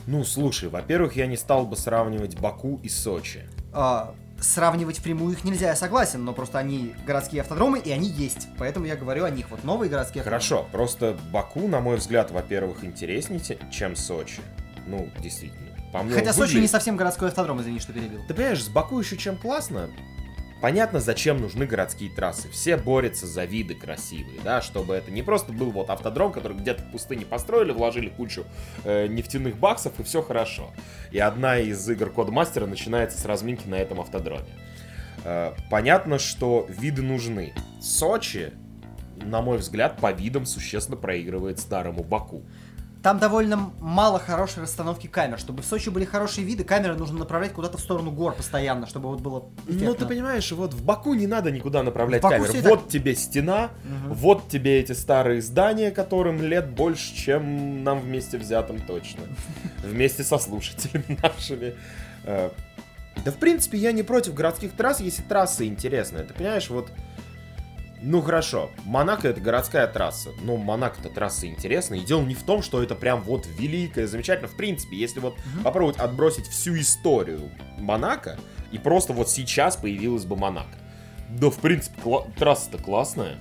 Ну, 0.07 0.23
слушай, 0.23 0.69
во-первых, 0.69 1.17
я 1.17 1.27
не 1.27 1.37
стал 1.37 1.67
бы 1.67 1.75
сравнивать 1.75 2.39
Баку 2.39 2.79
и 2.85 2.89
Сочи. 2.89 3.43
А, 3.73 4.15
сравнивать 4.41 5.03
прямую 5.03 5.33
их 5.33 5.43
нельзя, 5.43 5.71
я 5.71 5.75
согласен, 5.75 6.25
но 6.25 6.33
просто 6.33 6.61
они 6.61 6.95
городские 7.05 7.41
автодромы, 7.41 7.81
и 7.81 7.91
они 7.91 8.09
есть. 8.09 8.47
Поэтому 8.57 8.87
я 8.87 8.95
говорю 8.95 9.25
о 9.25 9.31
них. 9.31 9.51
Вот 9.51 9.65
новые 9.65 9.91
городские 9.91 10.21
автодромы. 10.21 10.41
Хорошо, 10.41 10.69
просто 10.71 11.17
Баку, 11.33 11.67
на 11.67 11.81
мой 11.81 11.97
взгляд, 11.97 12.31
во-первых, 12.31 12.85
интереснее, 12.85 13.41
чем 13.73 13.97
Сочи. 13.97 14.43
Ну, 14.88 15.09
действительно. 15.21 15.68
По 15.92 16.02
мне 16.02 16.14
Хотя 16.14 16.33
Сочи 16.33 16.57
не 16.57 16.68
совсем 16.68 16.97
городской 16.97 17.28
автодром, 17.28 17.61
извини, 17.61 17.78
что 17.78 17.92
перебил. 17.92 18.21
Ты 18.26 18.35
понимаешь, 18.35 18.62
с 18.62 18.68
Баку 18.68 18.99
еще 18.99 19.16
чем 19.16 19.37
классно, 19.37 19.88
Понятно, 20.61 20.99
зачем 20.99 21.40
нужны 21.40 21.66
городские 21.66 22.11
трассы. 22.11 22.49
Все 22.50 22.76
борются 22.76 23.28
за 23.28 23.45
виды 23.45 23.76
красивые, 23.76 24.40
да, 24.42 24.61
чтобы 24.61 24.95
это 24.95 25.12
не 25.12 25.23
просто 25.23 25.52
был 25.52 25.71
вот 25.71 25.88
автодром, 25.88 26.33
который 26.33 26.57
где-то 26.57 26.83
в 26.83 26.90
пустыне 26.90 27.25
построили, 27.25 27.71
вложили 27.71 28.09
кучу 28.09 28.45
э, 28.83 29.07
нефтяных 29.07 29.57
баксов 29.57 30.00
и 30.00 30.02
все 30.02 30.21
хорошо. 30.21 30.73
И 31.12 31.18
одна 31.21 31.59
из 31.59 31.88
игр 31.88 32.11
Кодмастера 32.11 32.66
начинается 32.66 33.21
с 33.21 33.25
разминки 33.25 33.68
на 33.68 33.76
этом 33.76 34.00
автодроме. 34.00 34.49
Э, 35.23 35.52
понятно, 35.71 36.18
что 36.18 36.66
виды 36.68 37.02
нужны. 37.02 37.52
Сочи, 37.80 38.52
на 39.23 39.42
мой 39.42 39.59
взгляд, 39.59 40.00
по 40.00 40.11
видам 40.11 40.45
существенно 40.45 40.97
проигрывает 40.97 41.61
старому 41.61 42.02
Баку. 42.02 42.42
Там 43.02 43.21
довольно 43.21 43.71
мало 43.78 44.19
хорошей 44.19 44.62
расстановки 44.62 45.07
камер. 45.07 45.38
Чтобы 45.38 45.62
в 45.62 45.67
Сочи 45.67 45.88
были 45.88 46.05
хорошие 46.05 46.45
виды, 46.45 46.64
камеры 46.64 46.97
нужно 46.97 47.19
направлять 47.19 47.52
куда-то 47.52 47.78
в 47.78 47.81
сторону 47.81 48.11
гор 48.11 48.35
постоянно, 48.35 48.87
чтобы 48.87 49.09
вот 49.09 49.21
было 49.21 49.45
эффектно. 49.67 49.87
Ну, 49.87 49.95
ты 49.95 50.07
понимаешь, 50.07 50.50
вот 50.50 50.75
в 50.75 50.85
Баку 50.85 51.14
не 51.14 51.28
надо 51.28 51.52
никуда 51.52 51.83
направлять 51.83 52.23
камеры. 52.23 52.61
Вот 52.62 52.83
так... 52.83 52.88
тебе 52.88 53.14
стена, 53.14 53.71
угу. 53.85 54.14
вот 54.14 54.49
тебе 54.49 54.81
эти 54.81 54.93
старые 54.93 55.43
здания, 55.43 55.93
которым 55.93 56.43
лет 56.43 56.71
больше, 56.71 57.14
чем 57.14 57.85
нам 57.85 58.00
вместе 58.00 58.37
взятым 58.37 58.81
точно. 58.81 59.23
Вместе 59.85 60.25
со 60.25 60.38
слушателями 60.38 61.19
нашими. 61.23 61.75
Э, 62.25 62.50
да, 63.25 63.31
в 63.31 63.37
принципе, 63.37 63.78
я 63.78 63.93
не 63.93 64.02
против 64.02 64.35
городских 64.35 64.73
трасс, 64.73 65.00
если 65.00 65.23
трасса 65.23 65.67
интересная. 65.67 66.25
Ты 66.25 66.35
понимаешь, 66.35 66.69
вот 66.69 66.90
ну 68.00 68.23
хорошо, 68.23 68.71
Монако 68.85 69.28
это 69.28 69.40
городская 69.40 69.87
трасса. 69.87 70.31
Но 70.43 70.57
Монако-то 70.57 71.09
трасса 71.09 71.47
интересная. 71.47 71.99
И 71.99 72.05
дело 72.05 72.23
не 72.23 72.35
в 72.35 72.43
том, 72.43 72.62
что 72.62 72.83
это 72.83 72.95
прям 72.95 73.23
вот 73.23 73.47
великое, 73.47 74.07
замечательно. 74.07 74.49
В 74.49 74.57
принципе, 74.57 74.97
если 74.97 75.21
вот 75.21 75.35
mm-hmm. 75.35 75.62
попробовать 75.62 75.99
отбросить 75.99 76.47
всю 76.47 76.78
историю 76.78 77.50
Монако, 77.78 78.38
и 78.71 78.78
просто 78.78 79.12
вот 79.12 79.31
сейчас 79.31 79.76
появилась 79.76 80.25
бы 80.25 80.37
Монако. 80.37 80.78
Да, 81.31 81.50
в 81.50 81.59
принципе, 81.59 82.00
кла- 82.02 82.31
трасса-то 82.37 82.78
классная. 82.78 83.38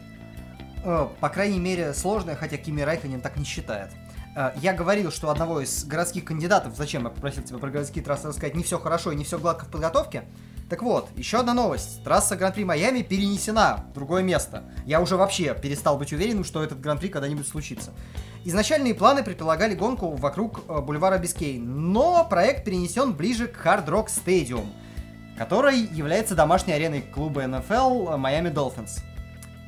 Э, 0.84 1.08
по 1.20 1.30
крайней 1.30 1.60
мере, 1.60 1.94
сложная, 1.94 2.36
хотя 2.36 2.58
Кими 2.58 2.82
Райконен 2.82 3.22
так 3.22 3.38
не 3.38 3.46
считает. 3.46 3.92
Э, 4.36 4.52
я 4.58 4.74
говорил, 4.74 5.12
что 5.12 5.30
одного 5.30 5.62
из 5.62 5.86
городских 5.86 6.26
кандидатов, 6.26 6.76
зачем 6.76 7.04
я 7.04 7.10
попросил 7.10 7.44
тебя 7.44 7.60
про 7.60 7.70
городские 7.70 8.04
трассы 8.04 8.28
рассказать, 8.28 8.56
не 8.56 8.64
все 8.64 8.80
хорошо 8.80 9.12
и 9.12 9.16
не 9.16 9.24
все 9.24 9.38
гладко 9.38 9.66
в 9.66 9.70
подготовке. 9.70 10.24
Так 10.70 10.84
вот, 10.84 11.10
еще 11.16 11.40
одна 11.40 11.54
новость. 11.54 12.04
Трасса 12.04 12.36
Гран-при 12.36 12.66
Майами 12.66 13.02
перенесена 13.02 13.86
в 13.90 13.94
другое 13.94 14.22
место. 14.22 14.64
Я 14.86 15.00
уже 15.00 15.16
вообще 15.16 15.56
перестал 15.56 15.98
быть 15.98 16.12
уверенным, 16.12 16.44
что 16.44 16.62
этот 16.62 16.82
Гран-при 16.82 17.08
когда-нибудь 17.08 17.48
случится. 17.48 17.94
Изначальные 18.44 18.94
планы 18.94 19.24
предполагали 19.24 19.76
гонку 19.76 20.12
вокруг 20.16 20.62
э, 20.68 20.82
бульвара 20.82 21.18
Бискей, 21.20 21.58
но 21.58 22.26
проект 22.30 22.66
перенесен 22.66 23.14
ближе 23.14 23.48
к 23.48 23.66
Hard 23.66 23.88
Rock 23.88 24.08
Stadium, 24.08 24.68
который 25.38 25.80
является 25.80 26.36
домашней 26.36 26.74
ареной 26.74 27.02
клуба 27.02 27.48
НФЛ 27.48 28.18
Майами 28.18 28.50
Dolphins. 28.50 29.00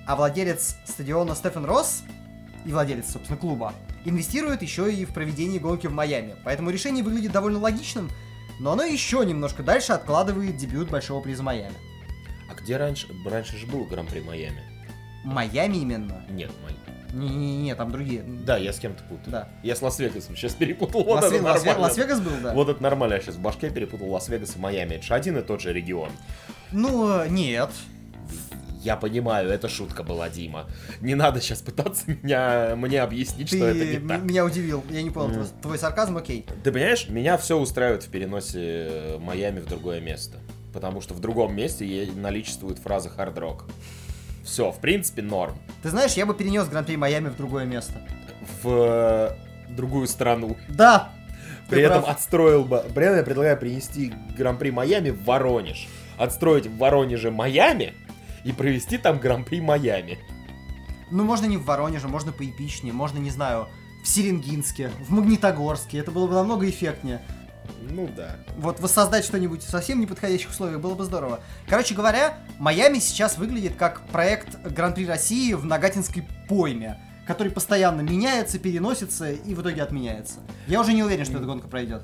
А 0.05 0.17
владелец 0.17 0.75
стадиона 0.85 1.33
Стефан 1.33 1.63
Росс 1.65 2.03
и 2.65 2.73
владелец, 2.73 3.11
собственно, 3.11 3.37
клуба, 3.37 3.73
инвестирует 4.03 4.61
еще 4.61 4.93
и 4.93 5.05
в 5.05 5.13
проведение 5.13 5.59
гонки 5.59 5.87
в 5.87 5.93
Майами. 5.93 6.35
Поэтому 6.43 6.71
решение 6.71 7.03
выглядит 7.03 7.31
довольно 7.31 7.59
логичным, 7.59 8.09
но 8.59 8.71
оно 8.73 8.83
еще 8.83 9.25
немножко 9.25 9.63
дальше 9.63 9.93
откладывает 9.93 10.57
дебют 10.57 10.89
Большого 10.89 11.21
приза 11.21 11.43
Майами. 11.43 11.75
А 12.49 12.55
где 12.55 12.77
раньше? 12.77 13.07
Раньше 13.25 13.57
же 13.57 13.65
был 13.67 13.85
Гран-при 13.85 14.19
Майами. 14.21 14.61
Майами 15.23 15.77
именно? 15.77 16.23
Нет, 16.29 16.51
Майами. 16.63 16.79
Не-не-не, 17.11 17.73
там 17.75 17.91
другие. 17.91 18.21
Да, 18.23 18.57
я 18.57 18.71
с 18.71 18.79
кем-то 18.79 19.03
путаю. 19.03 19.31
Да. 19.31 19.49
Я 19.63 19.75
с 19.75 19.81
Лас-Вегасом 19.81 20.35
сейчас 20.35 20.53
перепутал. 20.53 21.03
Вот 21.03 21.23
Лас- 21.23 21.31
это 21.31 21.43
Лас- 21.43 21.63
нормально. 21.65 21.81
Лас-Вегас 21.87 22.19
был, 22.21 22.31
да. 22.43 22.53
Вот 22.53 22.69
это 22.69 22.83
нормально, 22.83 23.15
я 23.15 23.19
сейчас 23.21 23.35
в 23.35 23.39
башке 23.41 23.71
перепутал 23.71 24.09
Лас-Вегас 24.11 24.55
и 24.55 24.59
Майами. 24.59 24.95
Это 24.95 25.03
же 25.05 25.13
один 25.15 25.37
и 25.37 25.41
тот 25.41 25.59
же 25.61 25.73
регион. 25.73 26.09
Ну, 26.71 27.25
нет. 27.25 27.71
Я 28.81 28.95
понимаю, 28.95 29.49
это 29.49 29.67
шутка 29.67 30.03
была, 30.03 30.29
Дима. 30.29 30.67
Не 31.01 31.15
надо 31.15 31.41
сейчас 31.41 31.61
пытаться 31.61 32.09
меня, 32.09 32.75
мне 32.77 33.01
объяснить, 33.01 33.49
Ты 33.49 33.57
что 33.57 33.67
это 33.67 33.85
не 33.85 34.07
так. 34.07 34.21
меня 34.21 34.45
удивил. 34.45 34.83
Я 34.89 35.03
не 35.03 35.09
понял, 35.09 35.41
mm. 35.41 35.61
твой 35.61 35.77
сарказм 35.77 36.17
окей. 36.17 36.45
Ты 36.63 36.71
понимаешь, 36.71 37.09
меня 37.09 37.37
все 37.37 37.57
устраивает 37.57 38.03
в 38.03 38.09
переносе 38.09 38.59
э, 38.89 39.17
Майами 39.19 39.59
в 39.59 39.65
другое 39.65 39.99
место. 39.99 40.37
Потому 40.73 41.01
что 41.01 41.13
в 41.13 41.19
другом 41.19 41.55
месте 41.55 42.09
наличествует 42.15 42.79
фраза 42.79 43.09
хард-рок. 43.09 43.65
Все, 44.45 44.71
в 44.71 44.79
принципе, 44.79 45.21
норм. 45.21 45.57
Ты 45.83 45.89
знаешь, 45.89 46.13
я 46.13 46.25
бы 46.25 46.33
перенес 46.33 46.67
Гран-при 46.67 46.95
Майами 46.95 47.27
в 47.29 47.35
другое 47.35 47.65
место. 47.65 48.01
В 48.63 48.69
э, 48.69 49.75
другую 49.75 50.07
страну. 50.07 50.55
Да! 50.69 51.11
При 51.69 51.83
этом 51.83 52.01
прав. 52.01 52.15
отстроил 52.15 52.63
бы... 52.63 52.77
Этом 52.77 53.17
я 53.17 53.23
предлагаю 53.23 53.57
принести 53.57 54.13
Гран-при 54.37 54.71
Майами 54.71 55.09
в 55.09 55.23
Воронеж. 55.23 55.87
Отстроить 56.17 56.65
в 56.65 56.77
Воронеже 56.77 57.29
Майами, 57.31 57.93
и 58.43 58.51
провести 58.51 58.97
там 58.97 59.19
Гран-при 59.19 59.61
Майами. 59.61 60.19
Ну, 61.11 61.23
можно 61.23 61.45
не 61.45 61.57
в 61.57 61.65
Воронеже, 61.65 62.07
можно 62.07 62.31
поэпичнее, 62.31 62.93
можно, 62.93 63.17
не 63.17 63.31
знаю, 63.31 63.67
в 64.03 64.07
Серенгинске, 64.07 64.91
в 64.99 65.11
Магнитогорске. 65.11 65.97
Это 65.97 66.11
было 66.11 66.27
бы 66.27 66.33
намного 66.33 66.69
эффектнее. 66.69 67.21
Ну 67.81 68.09
да. 68.15 68.37
Вот 68.57 68.79
воссоздать 68.79 69.25
что-нибудь 69.25 69.63
в 69.63 69.69
совсем 69.69 69.99
неподходящих 69.99 70.49
условиях 70.49 70.79
было 70.79 70.95
бы 70.95 71.05
здорово. 71.05 71.41
Короче 71.67 71.95
говоря, 71.95 72.37
Майами 72.59 72.99
сейчас 72.99 73.37
выглядит 73.37 73.75
как 73.75 74.07
проект 74.07 74.61
Гран-при 74.63 75.05
России 75.05 75.53
в 75.53 75.65
Нагатинской 75.65 76.27
пойме, 76.47 76.99
который 77.27 77.51
постоянно 77.51 78.01
меняется, 78.01 78.59
переносится 78.59 79.31
и 79.31 79.53
в 79.53 79.61
итоге 79.61 79.83
отменяется. 79.83 80.39
Я 80.67 80.81
уже 80.81 80.93
не 80.93 81.03
уверен, 81.03 81.25
что 81.25 81.37
эта 81.37 81.45
гонка 81.45 81.67
пройдет. 81.67 82.03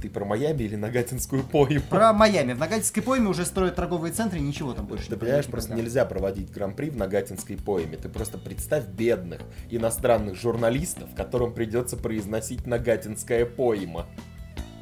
Ты 0.00 0.08
про 0.08 0.24
Майами 0.24 0.62
или 0.62 0.76
Нагатинскую 0.76 1.42
пойму? 1.42 1.80
Про 1.90 2.12
Майами. 2.12 2.52
В 2.52 2.58
Нагатинской 2.58 3.02
пойме 3.02 3.28
уже 3.28 3.44
строят 3.44 3.74
торговые 3.74 4.12
центры, 4.12 4.38
ничего 4.38 4.72
там 4.72 4.86
больше 4.86 5.06
Ты 5.06 5.14
не 5.14 5.20
понимаешь, 5.20 5.46
просто 5.46 5.74
нельзя 5.74 6.04
проводить 6.04 6.52
гран-при 6.52 6.90
в 6.90 6.96
Нагатинской 6.96 7.56
пойме. 7.56 7.96
Ты 7.96 8.08
просто 8.08 8.38
представь 8.38 8.86
бедных 8.86 9.40
иностранных 9.70 10.36
журналистов, 10.36 11.10
которым 11.16 11.52
придется 11.52 11.96
произносить 11.96 12.66
Нагатинская 12.66 13.44
пойма. 13.44 14.06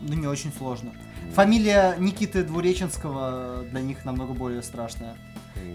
Ну, 0.02 0.14
не 0.14 0.26
очень 0.26 0.52
сложно. 0.52 0.92
Фамилия 1.34 1.96
Никиты 1.98 2.44
Двуреченского 2.44 3.64
для 3.70 3.80
них 3.80 4.04
намного 4.04 4.34
более 4.34 4.62
страшная 4.62 5.16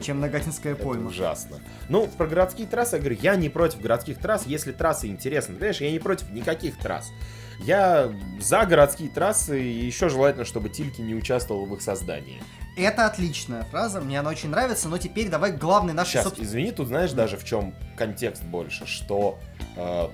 чем 0.01 0.19
Нагатинская 0.19 0.75
пойма. 0.75 1.01
Это 1.01 1.09
ужасно. 1.09 1.59
Ну, 1.89 2.07
про 2.07 2.27
городские 2.27 2.67
трассы 2.67 2.95
я 2.95 2.99
говорю, 2.99 3.17
я 3.21 3.35
не 3.35 3.49
против 3.49 3.81
городских 3.81 4.17
трасс, 4.17 4.45
если 4.45 4.71
трассы 4.71 5.07
интересны. 5.07 5.55
Понимаешь, 5.55 5.81
я 5.81 5.91
не 5.91 5.99
против 5.99 6.29
никаких 6.31 6.77
трасс. 6.77 7.11
Я 7.63 8.11
за 8.39 8.65
городские 8.65 9.09
трассы, 9.09 9.61
и 9.63 9.85
еще 9.85 10.09
желательно, 10.09 10.45
чтобы 10.45 10.69
Тильки 10.69 11.01
не 11.01 11.13
участвовал 11.13 11.65
в 11.65 11.75
их 11.75 11.81
создании. 11.81 12.41
Это 12.75 13.05
отличная 13.05 13.63
фраза, 13.63 14.01
мне 14.01 14.19
она 14.19 14.29
очень 14.29 14.49
нравится, 14.49 14.87
но 14.87 14.97
теперь 14.97 15.29
давай 15.29 15.51
главный 15.51 15.93
наш... 15.93 16.07
Сейчас, 16.07 16.23
собствен... 16.23 16.45
извини, 16.45 16.71
тут 16.71 16.87
знаешь 16.87 17.11
даже 17.11 17.37
в 17.37 17.43
чем 17.43 17.75
контекст 17.97 18.43
больше, 18.43 18.87
что 18.87 19.39
э, 19.75 20.07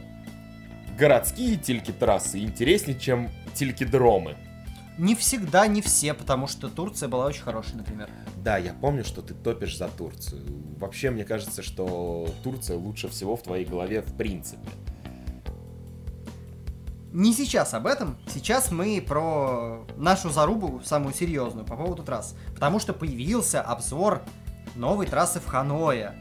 городские 0.97 1.55
тильки 1.55 1.91
трассы 1.91 2.39
интереснее, 2.39 2.99
чем 2.99 3.29
тильки 3.53 3.83
дромы. 3.83 4.35
Не 4.97 5.13
всегда, 5.13 5.67
не 5.67 5.81
все, 5.81 6.13
потому 6.13 6.47
что 6.47 6.69
Турция 6.69 7.07
была 7.07 7.25
очень 7.25 7.43
хорошей, 7.43 7.75
например. 7.75 8.09
Да, 8.37 8.57
я 8.57 8.73
помню, 8.73 9.03
что 9.03 9.21
ты 9.21 9.35
топишь 9.35 9.77
за 9.77 9.89
Турцию. 9.89 10.43
Вообще, 10.79 11.11
мне 11.11 11.23
кажется, 11.23 11.61
что 11.61 12.33
Турция 12.43 12.77
лучше 12.77 13.07
всего 13.07 13.35
в 13.35 13.43
твоей 13.43 13.65
голове 13.65 14.01
в 14.01 14.15
принципе. 14.17 14.67
Не 17.13 17.33
сейчас 17.33 17.73
об 17.73 17.87
этом. 17.87 18.17
Сейчас 18.27 18.71
мы 18.71 19.03
про 19.05 19.85
нашу 19.97 20.29
зарубу, 20.29 20.81
самую 20.83 21.13
серьезную, 21.13 21.65
по 21.65 21.75
поводу 21.75 22.03
трасс. 22.03 22.35
Потому 22.53 22.79
что 22.79 22.93
появился 22.93 23.61
обзор 23.61 24.23
новой 24.75 25.05
трассы 25.05 25.39
в 25.39 25.45
Ханое. 25.45 26.15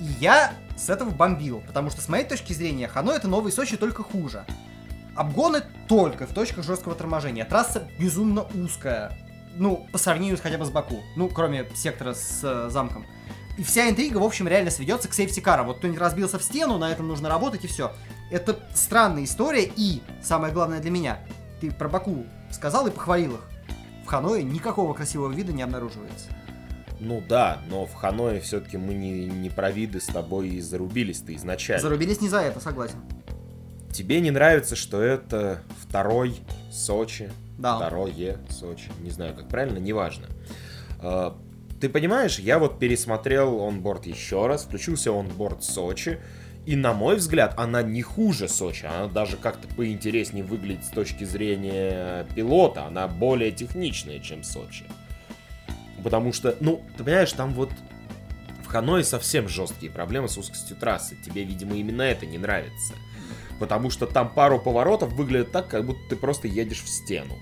И 0.00 0.04
я 0.20 0.52
с 0.76 0.88
этого 0.88 1.10
бомбил, 1.10 1.62
потому 1.66 1.90
что 1.90 2.00
с 2.00 2.08
моей 2.08 2.24
точки 2.24 2.52
зрения 2.52 2.88
Ханой 2.88 3.16
это 3.16 3.28
новый 3.28 3.52
Сочи 3.52 3.76
только 3.76 4.02
хуже. 4.02 4.44
Обгоны 5.20 5.62
только 5.86 6.26
в 6.26 6.32
точках 6.32 6.64
жесткого 6.64 6.94
торможения. 6.94 7.44
Трасса 7.44 7.86
безумно 7.98 8.46
узкая. 8.54 9.12
Ну, 9.54 9.86
по 9.92 9.98
сравнению 9.98 10.38
хотя 10.42 10.56
бы 10.56 10.64
с 10.64 10.70
Баку. 10.70 11.02
Ну, 11.14 11.28
кроме 11.28 11.68
сектора 11.74 12.14
с 12.14 12.40
э, 12.42 12.70
замком. 12.70 13.04
И 13.58 13.62
вся 13.62 13.90
интрига, 13.90 14.16
в 14.16 14.24
общем, 14.24 14.48
реально 14.48 14.70
сведется 14.70 15.08
к 15.08 15.12
сейфтикарам. 15.12 15.66
Вот 15.66 15.76
кто-нибудь 15.76 16.00
разбился 16.00 16.38
в 16.38 16.42
стену, 16.42 16.78
на 16.78 16.90
этом 16.90 17.06
нужно 17.06 17.28
работать 17.28 17.66
и 17.66 17.66
все. 17.66 17.92
Это 18.30 18.58
странная 18.72 19.24
история 19.24 19.70
и, 19.76 20.00
самое 20.22 20.54
главное 20.54 20.80
для 20.80 20.90
меня, 20.90 21.18
ты 21.60 21.70
про 21.70 21.90
Баку 21.90 22.24
сказал 22.50 22.86
и 22.86 22.90
похвалил 22.90 23.34
их. 23.34 23.42
В 24.04 24.06
Ханое 24.06 24.42
никакого 24.42 24.94
красивого 24.94 25.30
вида 25.30 25.52
не 25.52 25.60
обнаруживается. 25.60 26.28
Ну 26.98 27.22
да, 27.28 27.58
но 27.68 27.84
в 27.84 27.92
Ханое 27.92 28.40
все-таки 28.40 28.78
мы 28.78 28.94
не, 28.94 29.26
не 29.26 29.50
про 29.50 29.70
виды 29.70 30.00
с 30.00 30.06
тобой 30.06 30.48
и 30.48 30.60
зарубились-то 30.62 31.34
изначально. 31.34 31.82
Зарубились 31.82 32.22
не 32.22 32.30
за 32.30 32.40
это, 32.40 32.58
согласен. 32.58 32.96
Тебе 33.92 34.20
не 34.20 34.30
нравится, 34.30 34.76
что 34.76 35.02
это 35.02 35.62
второй 35.80 36.36
Сочи, 36.70 37.30
Да. 37.58 37.76
второе 37.76 38.38
Сочи, 38.48 38.90
не 39.00 39.10
знаю, 39.10 39.34
как 39.34 39.48
правильно, 39.48 39.78
неважно. 39.78 40.26
Э, 41.02 41.32
Ты 41.80 41.88
понимаешь, 41.88 42.38
я 42.38 42.58
вот 42.58 42.78
пересмотрел 42.78 43.62
онборд 43.66 44.04
еще 44.06 44.46
раз, 44.46 44.64
включился 44.64 45.10
онборд 45.12 45.64
Сочи, 45.64 46.20
и 46.66 46.76
на 46.76 46.92
мой 46.92 47.16
взгляд, 47.16 47.54
она 47.56 47.82
не 47.82 48.02
хуже 48.02 48.48
Сочи, 48.48 48.84
она 48.84 49.06
даже 49.06 49.36
как-то 49.38 49.66
поинтереснее 49.74 50.44
выглядит 50.44 50.84
с 50.84 50.88
точки 50.90 51.24
зрения 51.24 52.26
пилота, 52.36 52.84
она 52.84 53.08
более 53.08 53.50
техничная, 53.50 54.18
чем 54.20 54.44
Сочи. 54.44 54.84
Потому 56.04 56.32
что, 56.34 56.54
ну, 56.60 56.82
ты 56.96 57.02
понимаешь, 57.04 57.32
там 57.32 57.54
вот 57.54 57.70
в 58.62 58.66
Ханое 58.66 59.02
совсем 59.02 59.48
жесткие 59.48 59.90
проблемы 59.90 60.28
с 60.28 60.36
узкостью 60.38 60.76
трассы. 60.76 61.16
Тебе, 61.24 61.44
видимо, 61.44 61.74
именно 61.76 62.02
это 62.02 62.24
не 62.26 62.38
нравится. 62.38 62.94
Потому 63.60 63.90
что 63.90 64.06
там 64.06 64.30
пару 64.30 64.58
поворотов 64.58 65.12
выглядит 65.12 65.52
так, 65.52 65.68
как 65.68 65.84
будто 65.86 66.00
ты 66.08 66.16
просто 66.16 66.48
едешь 66.48 66.82
в 66.82 66.88
стену. 66.88 67.34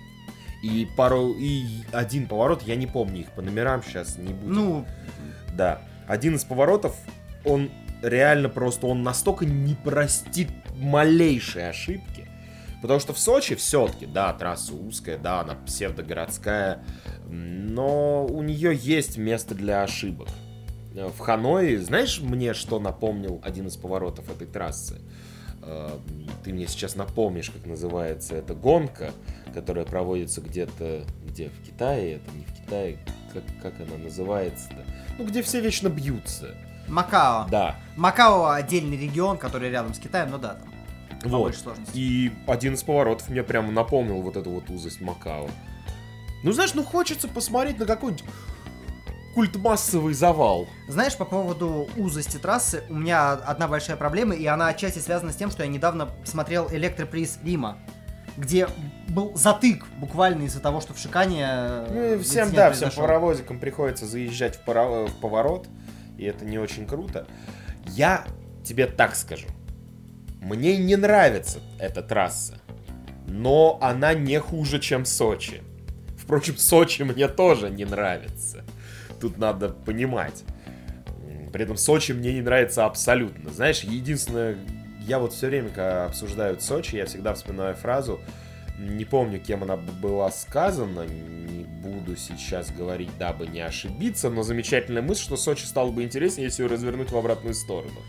И 0.63 0.87
пару 0.97 1.33
и 1.39 1.65
один 1.93 2.27
поворот, 2.27 2.63
я 2.65 2.75
не 2.75 2.87
помню 2.89 3.21
их 3.21 3.31
по 3.31 3.41
номерам 3.41 3.83
сейчас 3.83 4.19
не 4.19 4.35
буду. 4.35 4.53
Ну, 4.53 4.87
Да. 5.57 5.81
Один 6.09 6.35
из 6.37 6.45
поворотов, 6.45 6.97
он 7.45 7.71
реально 8.03 8.49
просто, 8.49 8.87
он 8.87 9.03
настолько 9.03 9.47
не 9.47 9.75
простит 9.75 10.49
малейшей 10.75 11.69
ошибки. 11.69 12.27
Потому 12.81 13.01
что 13.01 13.13
в 13.13 13.19
Сочи 13.19 13.55
все-таки, 13.55 14.07
да, 14.07 14.33
трасса 14.33 14.75
узкая, 14.75 15.19
да, 15.19 15.41
она 15.41 15.55
псевдогородская, 15.55 16.85
но 17.29 18.25
у 18.25 18.43
нее 18.43 18.75
есть 18.75 19.19
место 19.19 19.55
для 19.55 19.83
ошибок. 19.83 20.29
Э, 20.95 21.09
В 21.09 21.19
Ханое, 21.19 21.79
знаешь 21.81 22.21
мне, 22.21 22.55
что 22.55 22.79
напомнил 22.79 23.41
один 23.45 23.67
из 23.67 23.77
поворотов 23.77 24.31
этой 24.31 24.47
трассы? 24.47 25.01
Э, 25.69 25.99
Ты 26.45 26.53
мне 26.53 26.67
сейчас 26.67 26.97
напомнишь, 26.97 27.51
как 27.51 27.67
называется 27.67 28.35
эта 28.35 28.55
гонка, 28.55 29.13
которая 29.53 29.85
проводится 29.85 30.41
где-то, 30.41 31.05
где, 31.27 31.51
в 31.51 31.63
Китае, 31.63 32.17
это 32.17 32.31
не 32.35 32.45
в 32.45 32.53
Китае, 32.55 32.99
как, 33.33 33.43
как 33.63 33.75
она 33.87 33.99
называется-то? 33.99 34.85
Ну, 35.19 35.27
где 35.27 35.43
все 35.43 35.61
вечно 35.61 35.89
бьются. 35.89 36.55
Макао. 36.89 37.47
Да. 37.51 37.77
Макао 37.97 38.51
отдельный 38.51 38.97
регион, 38.97 39.37
который 39.37 39.69
рядом 39.71 39.93
с 39.93 39.99
Китаем, 39.99 40.31
но 40.31 40.39
да, 40.39 40.55
там 40.55 41.31
Вот. 41.31 41.55
И 41.93 42.33
один 42.47 42.75
из 42.75 42.83
поворотов 42.83 43.29
мне 43.29 43.43
прям 43.43 43.75
напомнил 43.75 44.23
вот 44.23 44.37
эту 44.37 44.51
вот 44.51 44.71
узость 44.71 45.03
Макао. 45.03 45.51
Ну, 46.45 46.53
знаешь, 46.53 46.73
ну 46.75 46.83
хочется 46.83 47.29
посмотреть 47.29 47.79
на 47.79 47.85
какой-нибудь 47.85 48.25
культмассовый 49.43 50.15
завал. 50.15 50.67
Знаешь, 50.89 51.17
по 51.17 51.25
поводу 51.25 51.89
узости 51.97 52.39
трассы, 52.39 52.83
у 52.89 52.95
меня 52.97 53.35
одна 53.35 53.69
большая 53.69 53.97
проблема, 53.97 54.35
и 54.35 54.45
она 54.47 54.67
отчасти 54.67 54.99
связана 54.99 55.31
с 55.33 55.37
тем, 55.37 55.53
что 55.53 55.63
я 55.63 55.69
недавно 55.69 56.09
смотрел 56.25 56.67
электроприз 56.73 57.39
Рима, 57.45 57.79
где 58.37 58.67
был 59.11 59.37
затык 59.37 59.87
буквально 60.01 60.43
из-за 60.43 60.59
того, 60.59 60.81
что 60.81 60.93
в 60.93 60.99
Шикане... 60.99 61.47
э, 61.49 61.87
Ну, 61.89 62.15
и 62.15 62.19
всем, 62.25 62.51
да, 62.53 62.73
всем 62.73 62.81
произошел. 62.89 63.05
паровозикам 63.05 63.61
приходится 63.61 64.07
заезжать 64.07 64.57
в, 64.57 64.65
пора- 64.65 65.07
в 65.07 65.21
поворот, 65.21 65.69
и 66.17 66.25
это 66.25 66.45
не 66.45 66.59
очень 66.59 66.85
круто. 66.89 67.25
Я 67.87 68.25
тебе 68.65 68.87
так 68.89 69.15
скажу. 69.15 69.47
Мне 70.41 70.77
не 70.79 70.97
нравится 70.97 71.61
эта 71.79 72.03
трасса, 72.03 72.59
но 73.29 73.79
она 73.81 74.15
не 74.15 74.41
хуже, 74.41 74.81
чем 74.81 75.05
Сочи. 75.05 75.63
Впрочем, 76.19 76.57
Сочи 76.57 77.03
мне 77.03 77.29
тоже 77.29 77.71
не 77.71 77.85
нравится. 77.85 78.65
Тут 79.21 79.39
надо 79.39 79.71
понимать. 79.71 80.45
При 81.53 81.63
этом 81.65 81.77
Сочи 81.77 82.13
мне 82.13 82.35
не 82.35 82.41
нравится 82.43 82.85
абсолютно. 82.85 83.51
Знаешь, 83.51 83.81
единственное, 83.81 84.59
я 85.01 85.19
вот 85.19 85.33
все 85.33 85.47
время, 85.47 85.69
когда 85.69 86.05
обсуждают 86.07 86.63
Сочи, 86.63 86.97
я 86.97 87.07
всегда 87.07 87.35
вспоминаю 87.35 87.75
фразу, 87.75 88.21
не 88.79 89.05
помню, 89.05 89.41
кем 89.41 89.63
она 89.63 89.77
была 89.77 90.31
сказана, 90.31 91.05
не 91.07 91.65
буду 91.65 92.17
сейчас 92.17 92.71
говорить, 92.71 93.11
дабы 93.19 93.47
не 93.49 93.61
ошибиться, 93.61 94.31
но 94.31 94.43
замечательная 94.43 95.03
мысль, 95.03 95.23
что 95.23 95.37
Сочи 95.37 95.65
стало 95.65 95.91
бы 95.91 96.03
интереснее, 96.05 96.47
если 96.47 96.63
ее 96.63 96.69
развернуть 96.69 97.11
в 97.11 97.17
обратную 97.17 97.55
сторону. 97.55 98.01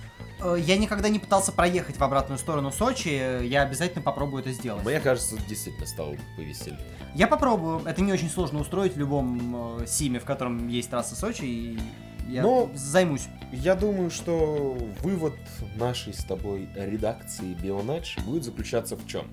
Э, 0.41 0.57
Я 0.59 0.77
никогда 0.77 1.09
не 1.09 1.17
пытался 1.19 1.51
проехать 1.51 1.97
в 1.97 2.03
обратную 2.03 2.37
сторону 2.37 2.71
Сочи, 2.71 3.43
я 3.45 3.63
обязательно 3.63 4.03
попробую 4.03 4.41
это 4.41 4.51
сделать. 4.51 4.85
Мне 4.85 4.99
кажется, 4.99 5.37
действительно 5.47 5.87
стало 5.87 6.11
бы 6.11 6.19
повеселее. 6.35 6.79
Я 7.15 7.27
попробую, 7.27 7.81
это 7.85 8.01
не 8.01 8.13
очень 8.13 8.29
сложно 8.29 8.59
устроить 8.59 8.95
в 8.95 8.99
любом 8.99 9.79
э, 9.81 9.87
симе, 9.87 10.19
в 10.19 10.25
котором 10.25 10.67
есть 10.67 10.89
трасса 10.89 11.15
Сочи, 11.15 11.43
и 11.43 11.79
я 12.27 12.43
Но- 12.43 12.69
займусь. 12.75 13.27
Я 13.51 13.75
думаю, 13.75 14.11
что 14.11 14.77
вывод 15.01 15.33
нашей 15.75 16.13
с 16.13 16.23
тобой 16.23 16.69
редакции 16.75 17.53
Бионач 17.55 18.17
будет 18.25 18.43
заключаться 18.43 18.95
в 18.95 19.07
чем? 19.07 19.25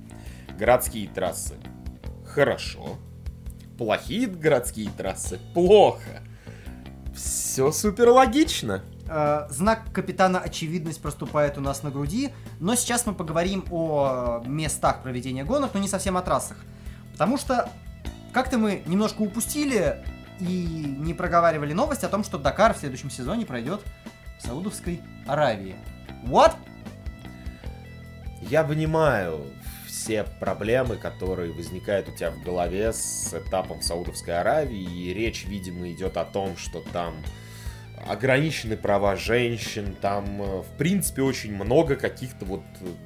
Городские 0.58 1.08
трассы 1.08 1.54
хорошо, 2.24 2.96
плохие 3.78 4.26
городские 4.26 4.90
трассы 4.90 5.38
плохо. 5.54 6.22
Все 7.14 7.72
супер 7.72 8.08
логично. 8.08 8.82
Э, 9.08 9.46
знак 9.50 9.92
капитана 9.92 10.40
очевидность 10.40 11.00
проступает 11.00 11.58
у 11.58 11.60
нас 11.60 11.82
на 11.82 11.90
груди, 11.90 12.30
но 12.58 12.74
сейчас 12.74 13.06
мы 13.06 13.14
поговорим 13.14 13.64
о 13.70 14.42
э, 14.44 14.48
местах 14.48 15.02
проведения 15.02 15.44
гонок, 15.44 15.72
но 15.74 15.80
не 15.80 15.88
совсем 15.88 16.16
о 16.16 16.22
трассах. 16.22 16.56
Потому 17.16 17.38
что 17.38 17.70
как-то 18.34 18.58
мы 18.58 18.82
немножко 18.84 19.22
упустили 19.22 20.04
и 20.38 20.44
не 20.44 21.14
проговаривали 21.14 21.72
новость 21.72 22.04
о 22.04 22.10
том, 22.10 22.22
что 22.22 22.36
Дакар 22.36 22.74
в 22.74 22.76
следующем 22.76 23.08
сезоне 23.08 23.46
пройдет 23.46 23.80
в 24.38 24.42
Саудовской 24.42 25.00
Аравии. 25.26 25.76
What? 26.24 26.54
Я 28.42 28.64
понимаю 28.64 29.46
все 29.88 30.24
проблемы, 30.24 30.96
которые 30.96 31.54
возникают 31.54 32.10
у 32.10 32.12
тебя 32.12 32.30
в 32.32 32.42
голове 32.42 32.92
с 32.92 33.32
этапом 33.32 33.80
в 33.80 33.82
Саудовской 33.82 34.38
Аравии, 34.38 34.78
и 34.78 35.14
речь, 35.14 35.46
видимо, 35.46 35.90
идет 35.90 36.18
о 36.18 36.26
том, 36.26 36.58
что 36.58 36.80
там 36.92 37.14
ограничены 38.08 38.76
права 38.76 39.16
женщин, 39.16 39.96
там, 40.00 40.42
э, 40.42 40.62
в 40.62 40.68
принципе, 40.78 41.22
очень 41.22 41.54
много 41.54 41.96
каких-то 41.96 42.44
вот 42.44 42.62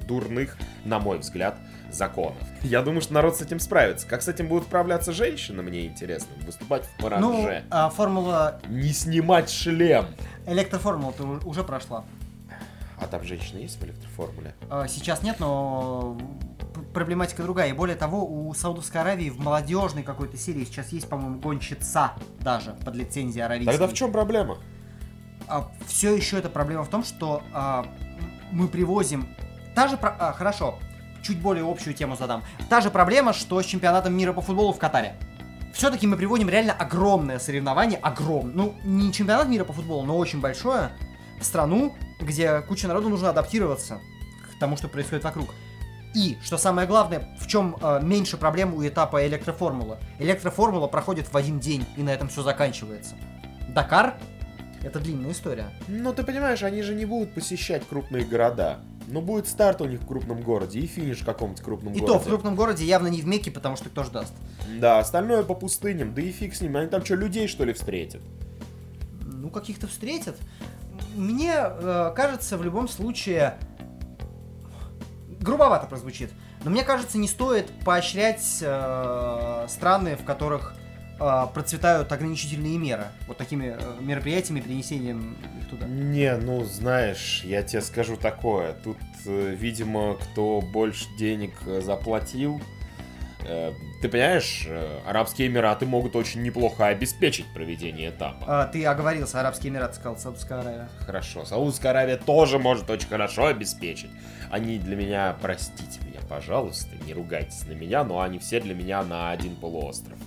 дурных, 0.07 0.57
на 0.85 0.99
мой 0.99 1.19
взгляд, 1.19 1.57
законов. 1.91 2.37
Я 2.61 2.81
думаю, 2.81 3.01
что 3.01 3.13
народ 3.13 3.35
с 3.37 3.41
этим 3.41 3.59
справится. 3.59 4.07
Как 4.07 4.21
с 4.21 4.27
этим 4.27 4.47
будут 4.47 4.65
справляться 4.65 5.11
женщины, 5.11 5.61
мне 5.61 5.85
интересно. 5.85 6.29
Выступать 6.45 6.85
в 6.85 6.89
Ну, 6.99 7.03
паранже. 7.03 7.63
а 7.69 7.89
формула, 7.89 8.61
Не 8.67 8.93
снимать 8.93 9.49
шлем. 9.49 10.05
электроформула-то 10.45 11.39
уже 11.45 11.63
прошла. 11.63 12.05
А 12.97 13.07
там 13.07 13.23
женщины 13.23 13.59
есть 13.59 13.79
в 13.79 13.83
электроформуле? 13.83 14.53
Э, 14.69 14.85
Сейчас 14.87 15.23
нет, 15.23 15.37
но 15.39 16.17
проблематика 16.93 17.41
другая. 17.41 17.69
И 17.69 17.73
более 17.73 17.95
того, 17.95 18.23
у 18.23 18.53
Саудовской 18.53 19.01
Аравии 19.01 19.29
в 19.29 19.39
молодежной 19.39 20.03
какой-то 20.03 20.37
серии 20.37 20.63
сейчас 20.65 20.89
есть, 20.93 21.09
по-моему, 21.09 21.39
гонщица 21.39 22.11
даже 22.41 22.73
под 22.85 22.95
лицензией 22.95 23.43
аравийской. 23.43 23.73
Тогда 23.77 23.91
в 23.91 23.95
чем 23.97 24.11
проблема? 24.11 24.59
Все 25.87 26.15
еще 26.15 26.37
эта 26.37 26.49
проблема 26.49 26.83
в 26.83 26.89
том, 26.89 27.03
что 27.03 27.43
а, 27.53 27.85
мы 28.51 28.67
привозим... 28.67 29.27
Та 29.75 29.87
же... 29.87 29.97
а, 30.01 30.33
хорошо, 30.33 30.79
чуть 31.21 31.39
более 31.39 31.69
общую 31.69 31.93
тему 31.93 32.15
задам. 32.15 32.43
Та 32.69 32.81
же 32.81 32.89
проблема, 32.89 33.33
что 33.33 33.61
с 33.61 33.65
чемпионатом 33.65 34.13
мира 34.13 34.33
по 34.33 34.41
футболу 34.41 34.73
в 34.73 34.77
Катаре. 34.77 35.15
Все-таки 35.73 36.05
мы 36.05 36.17
приводим 36.17 36.49
реально 36.49 36.73
огромное 36.73 37.39
соревнование, 37.39 37.97
огромное, 37.99 38.53
ну, 38.53 38.75
не 38.83 39.13
чемпионат 39.13 39.47
мира 39.47 39.63
по 39.63 39.73
футболу, 39.73 40.03
но 40.03 40.17
очень 40.17 40.41
большое, 40.41 40.91
в 41.39 41.45
страну, 41.45 41.95
где 42.19 42.61
куча 42.61 42.87
народу 42.87 43.09
нужно 43.09 43.29
адаптироваться 43.29 43.99
к 44.43 44.59
тому, 44.59 44.77
что 44.77 44.87
происходит 44.89 45.23
вокруг. 45.23 45.49
И, 46.13 46.37
что 46.43 46.57
самое 46.57 46.87
главное, 46.87 47.29
в 47.39 47.47
чем 47.47 47.77
э, 47.81 48.01
меньше 48.03 48.35
проблем 48.35 48.73
у 48.73 48.85
этапа 48.85 49.25
электроформулы. 49.25 49.97
Электроформула 50.19 50.87
проходит 50.87 51.31
в 51.31 51.37
один 51.37 51.59
день, 51.59 51.85
и 51.95 52.03
на 52.03 52.09
этом 52.09 52.27
все 52.27 52.43
заканчивается. 52.43 53.15
Дакар— 53.69 54.15
это 54.83 54.99
длинная 54.99 55.31
история. 55.31 55.69
Ну, 55.87 56.13
ты 56.13 56.23
понимаешь, 56.23 56.63
они 56.63 56.81
же 56.81 56.95
не 56.95 57.05
будут 57.05 57.33
посещать 57.33 57.87
крупные 57.87 58.23
города. 58.25 58.79
Ну, 59.07 59.21
будет 59.21 59.47
старт 59.47 59.81
у 59.81 59.85
них 59.85 60.01
в 60.01 60.07
крупном 60.07 60.41
городе 60.41 60.79
и 60.79 60.87
финиш 60.87 61.19
в 61.19 61.25
каком-то 61.25 61.61
крупном 61.61 61.93
И 61.93 61.99
городе. 61.99 62.19
то 62.19 62.23
в 62.23 62.27
крупном 62.27 62.55
городе 62.55 62.85
явно 62.85 63.07
не 63.07 63.21
в 63.21 63.27
Мекке, 63.27 63.51
потому 63.51 63.75
что 63.75 63.89
кто 63.89 64.03
ж 64.03 64.09
даст. 64.09 64.33
Да, 64.79 64.99
остальное 64.99 65.43
по 65.43 65.53
пустыням, 65.53 66.13
да 66.13 66.21
и 66.21 66.31
фиг 66.31 66.55
с 66.55 66.61
ними. 66.61 66.79
Они 66.79 66.89
там 66.89 67.03
что, 67.03 67.15
людей, 67.15 67.47
что 67.47 67.65
ли, 67.65 67.73
встретят? 67.73 68.21
Ну, 69.21 69.49
каких-то 69.49 69.87
встретят. 69.87 70.37
Мне 71.15 71.53
э, 71.55 72.13
кажется, 72.15 72.57
в 72.57 72.63
любом 72.63 72.87
случае... 72.87 73.57
Грубовато 75.39 75.87
прозвучит. 75.87 76.29
Но 76.63 76.69
мне 76.69 76.83
кажется, 76.83 77.17
не 77.17 77.27
стоит 77.27 77.71
поощрять 77.83 78.59
э, 78.61 79.65
страны, 79.67 80.15
в 80.15 80.23
которых 80.23 80.75
процветают 81.53 82.11
ограничительные 82.11 82.77
меры. 82.77 83.05
Вот 83.27 83.37
такими 83.37 83.75
э, 83.77 84.01
мероприятиями, 84.01 84.61
перенесением 84.61 85.37
их 85.59 85.69
туда. 85.69 85.87
Не, 85.87 86.35
ну, 86.37 86.63
знаешь, 86.63 87.43
я 87.43 87.63
тебе 87.63 87.81
скажу 87.81 88.17
такое. 88.17 88.73
Тут, 88.83 88.97
э, 89.25 89.55
видимо, 89.57 90.15
кто 90.15 90.61
больше 90.61 91.05
денег 91.17 91.51
э, 91.65 91.81
заплатил, 91.81 92.61
Э, 93.45 93.73
ты 94.01 94.09
понимаешь, 94.09 94.65
э, 94.67 94.99
Арабские 95.05 95.47
Эмираты 95.47 95.85
могут 95.85 96.15
очень 96.15 96.41
неплохо 96.43 96.87
обеспечить 96.87 97.45
проведение 97.53 98.09
этапа. 98.09 98.45
А, 98.47 98.67
ты 98.67 98.85
оговорился, 98.85 99.39
Арабские 99.39 99.71
Эмираты, 99.71 99.95
сказал 99.95 100.17
Саудовская 100.17 100.59
Аравия. 100.59 100.89
Хорошо, 100.99 101.45
Саудовская 101.45 101.91
Аравия 101.91 102.17
тоже 102.17 102.59
может 102.59 102.89
очень 102.89 103.07
хорошо 103.07 103.47
обеспечить. 103.47 104.11
Они 104.49 104.77
для 104.79 104.95
меня, 104.95 105.35
простите 105.41 105.99
меня, 106.05 106.19
пожалуйста, 106.27 106.89
не 107.05 107.13
ругайтесь 107.13 107.65
на 107.65 107.73
меня, 107.73 108.03
но 108.03 108.21
они 108.21 108.39
все 108.39 108.59
для 108.59 108.75
меня 108.75 109.03
на 109.03 109.31
один 109.31 109.55
полуостров. 109.55 110.17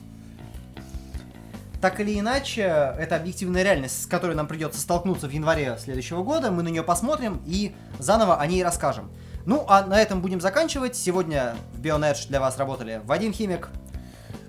Так 1.84 2.00
или 2.00 2.18
иначе, 2.18 2.62
это 2.98 3.16
объективная 3.16 3.62
реальность, 3.62 4.04
с 4.04 4.06
которой 4.06 4.34
нам 4.34 4.46
придется 4.46 4.80
столкнуться 4.80 5.28
в 5.28 5.30
январе 5.30 5.76
следующего 5.78 6.22
года. 6.22 6.50
Мы 6.50 6.62
на 6.62 6.68
нее 6.68 6.82
посмотрим 6.82 7.42
и 7.44 7.74
заново 7.98 8.40
о 8.40 8.46
ней 8.46 8.64
расскажем. 8.64 9.12
Ну, 9.44 9.66
а 9.68 9.84
на 9.84 10.00
этом 10.00 10.22
будем 10.22 10.40
заканчивать. 10.40 10.96
Сегодня 10.96 11.56
в 11.74 11.80
Бионедж 11.80 12.26
для 12.28 12.40
вас 12.40 12.56
работали 12.56 13.02
Вадим 13.04 13.34
Химик. 13.34 13.68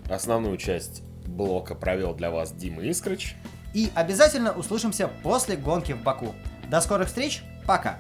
Основную 0.10 0.56
часть 0.56 1.04
блока 1.28 1.76
провел 1.76 2.14
для 2.14 2.32
вас 2.32 2.54
Дима 2.54 2.82
Искрыч. 2.84 3.36
И 3.74 3.92
обязательно 3.96 4.54
услышимся 4.54 5.10
после 5.22 5.58
гонки 5.58 5.92
в 5.92 6.02
Баку. 6.04 6.34
До 6.72 6.80
скорых 6.80 7.10
встреч, 7.10 7.44
пока! 7.68 8.00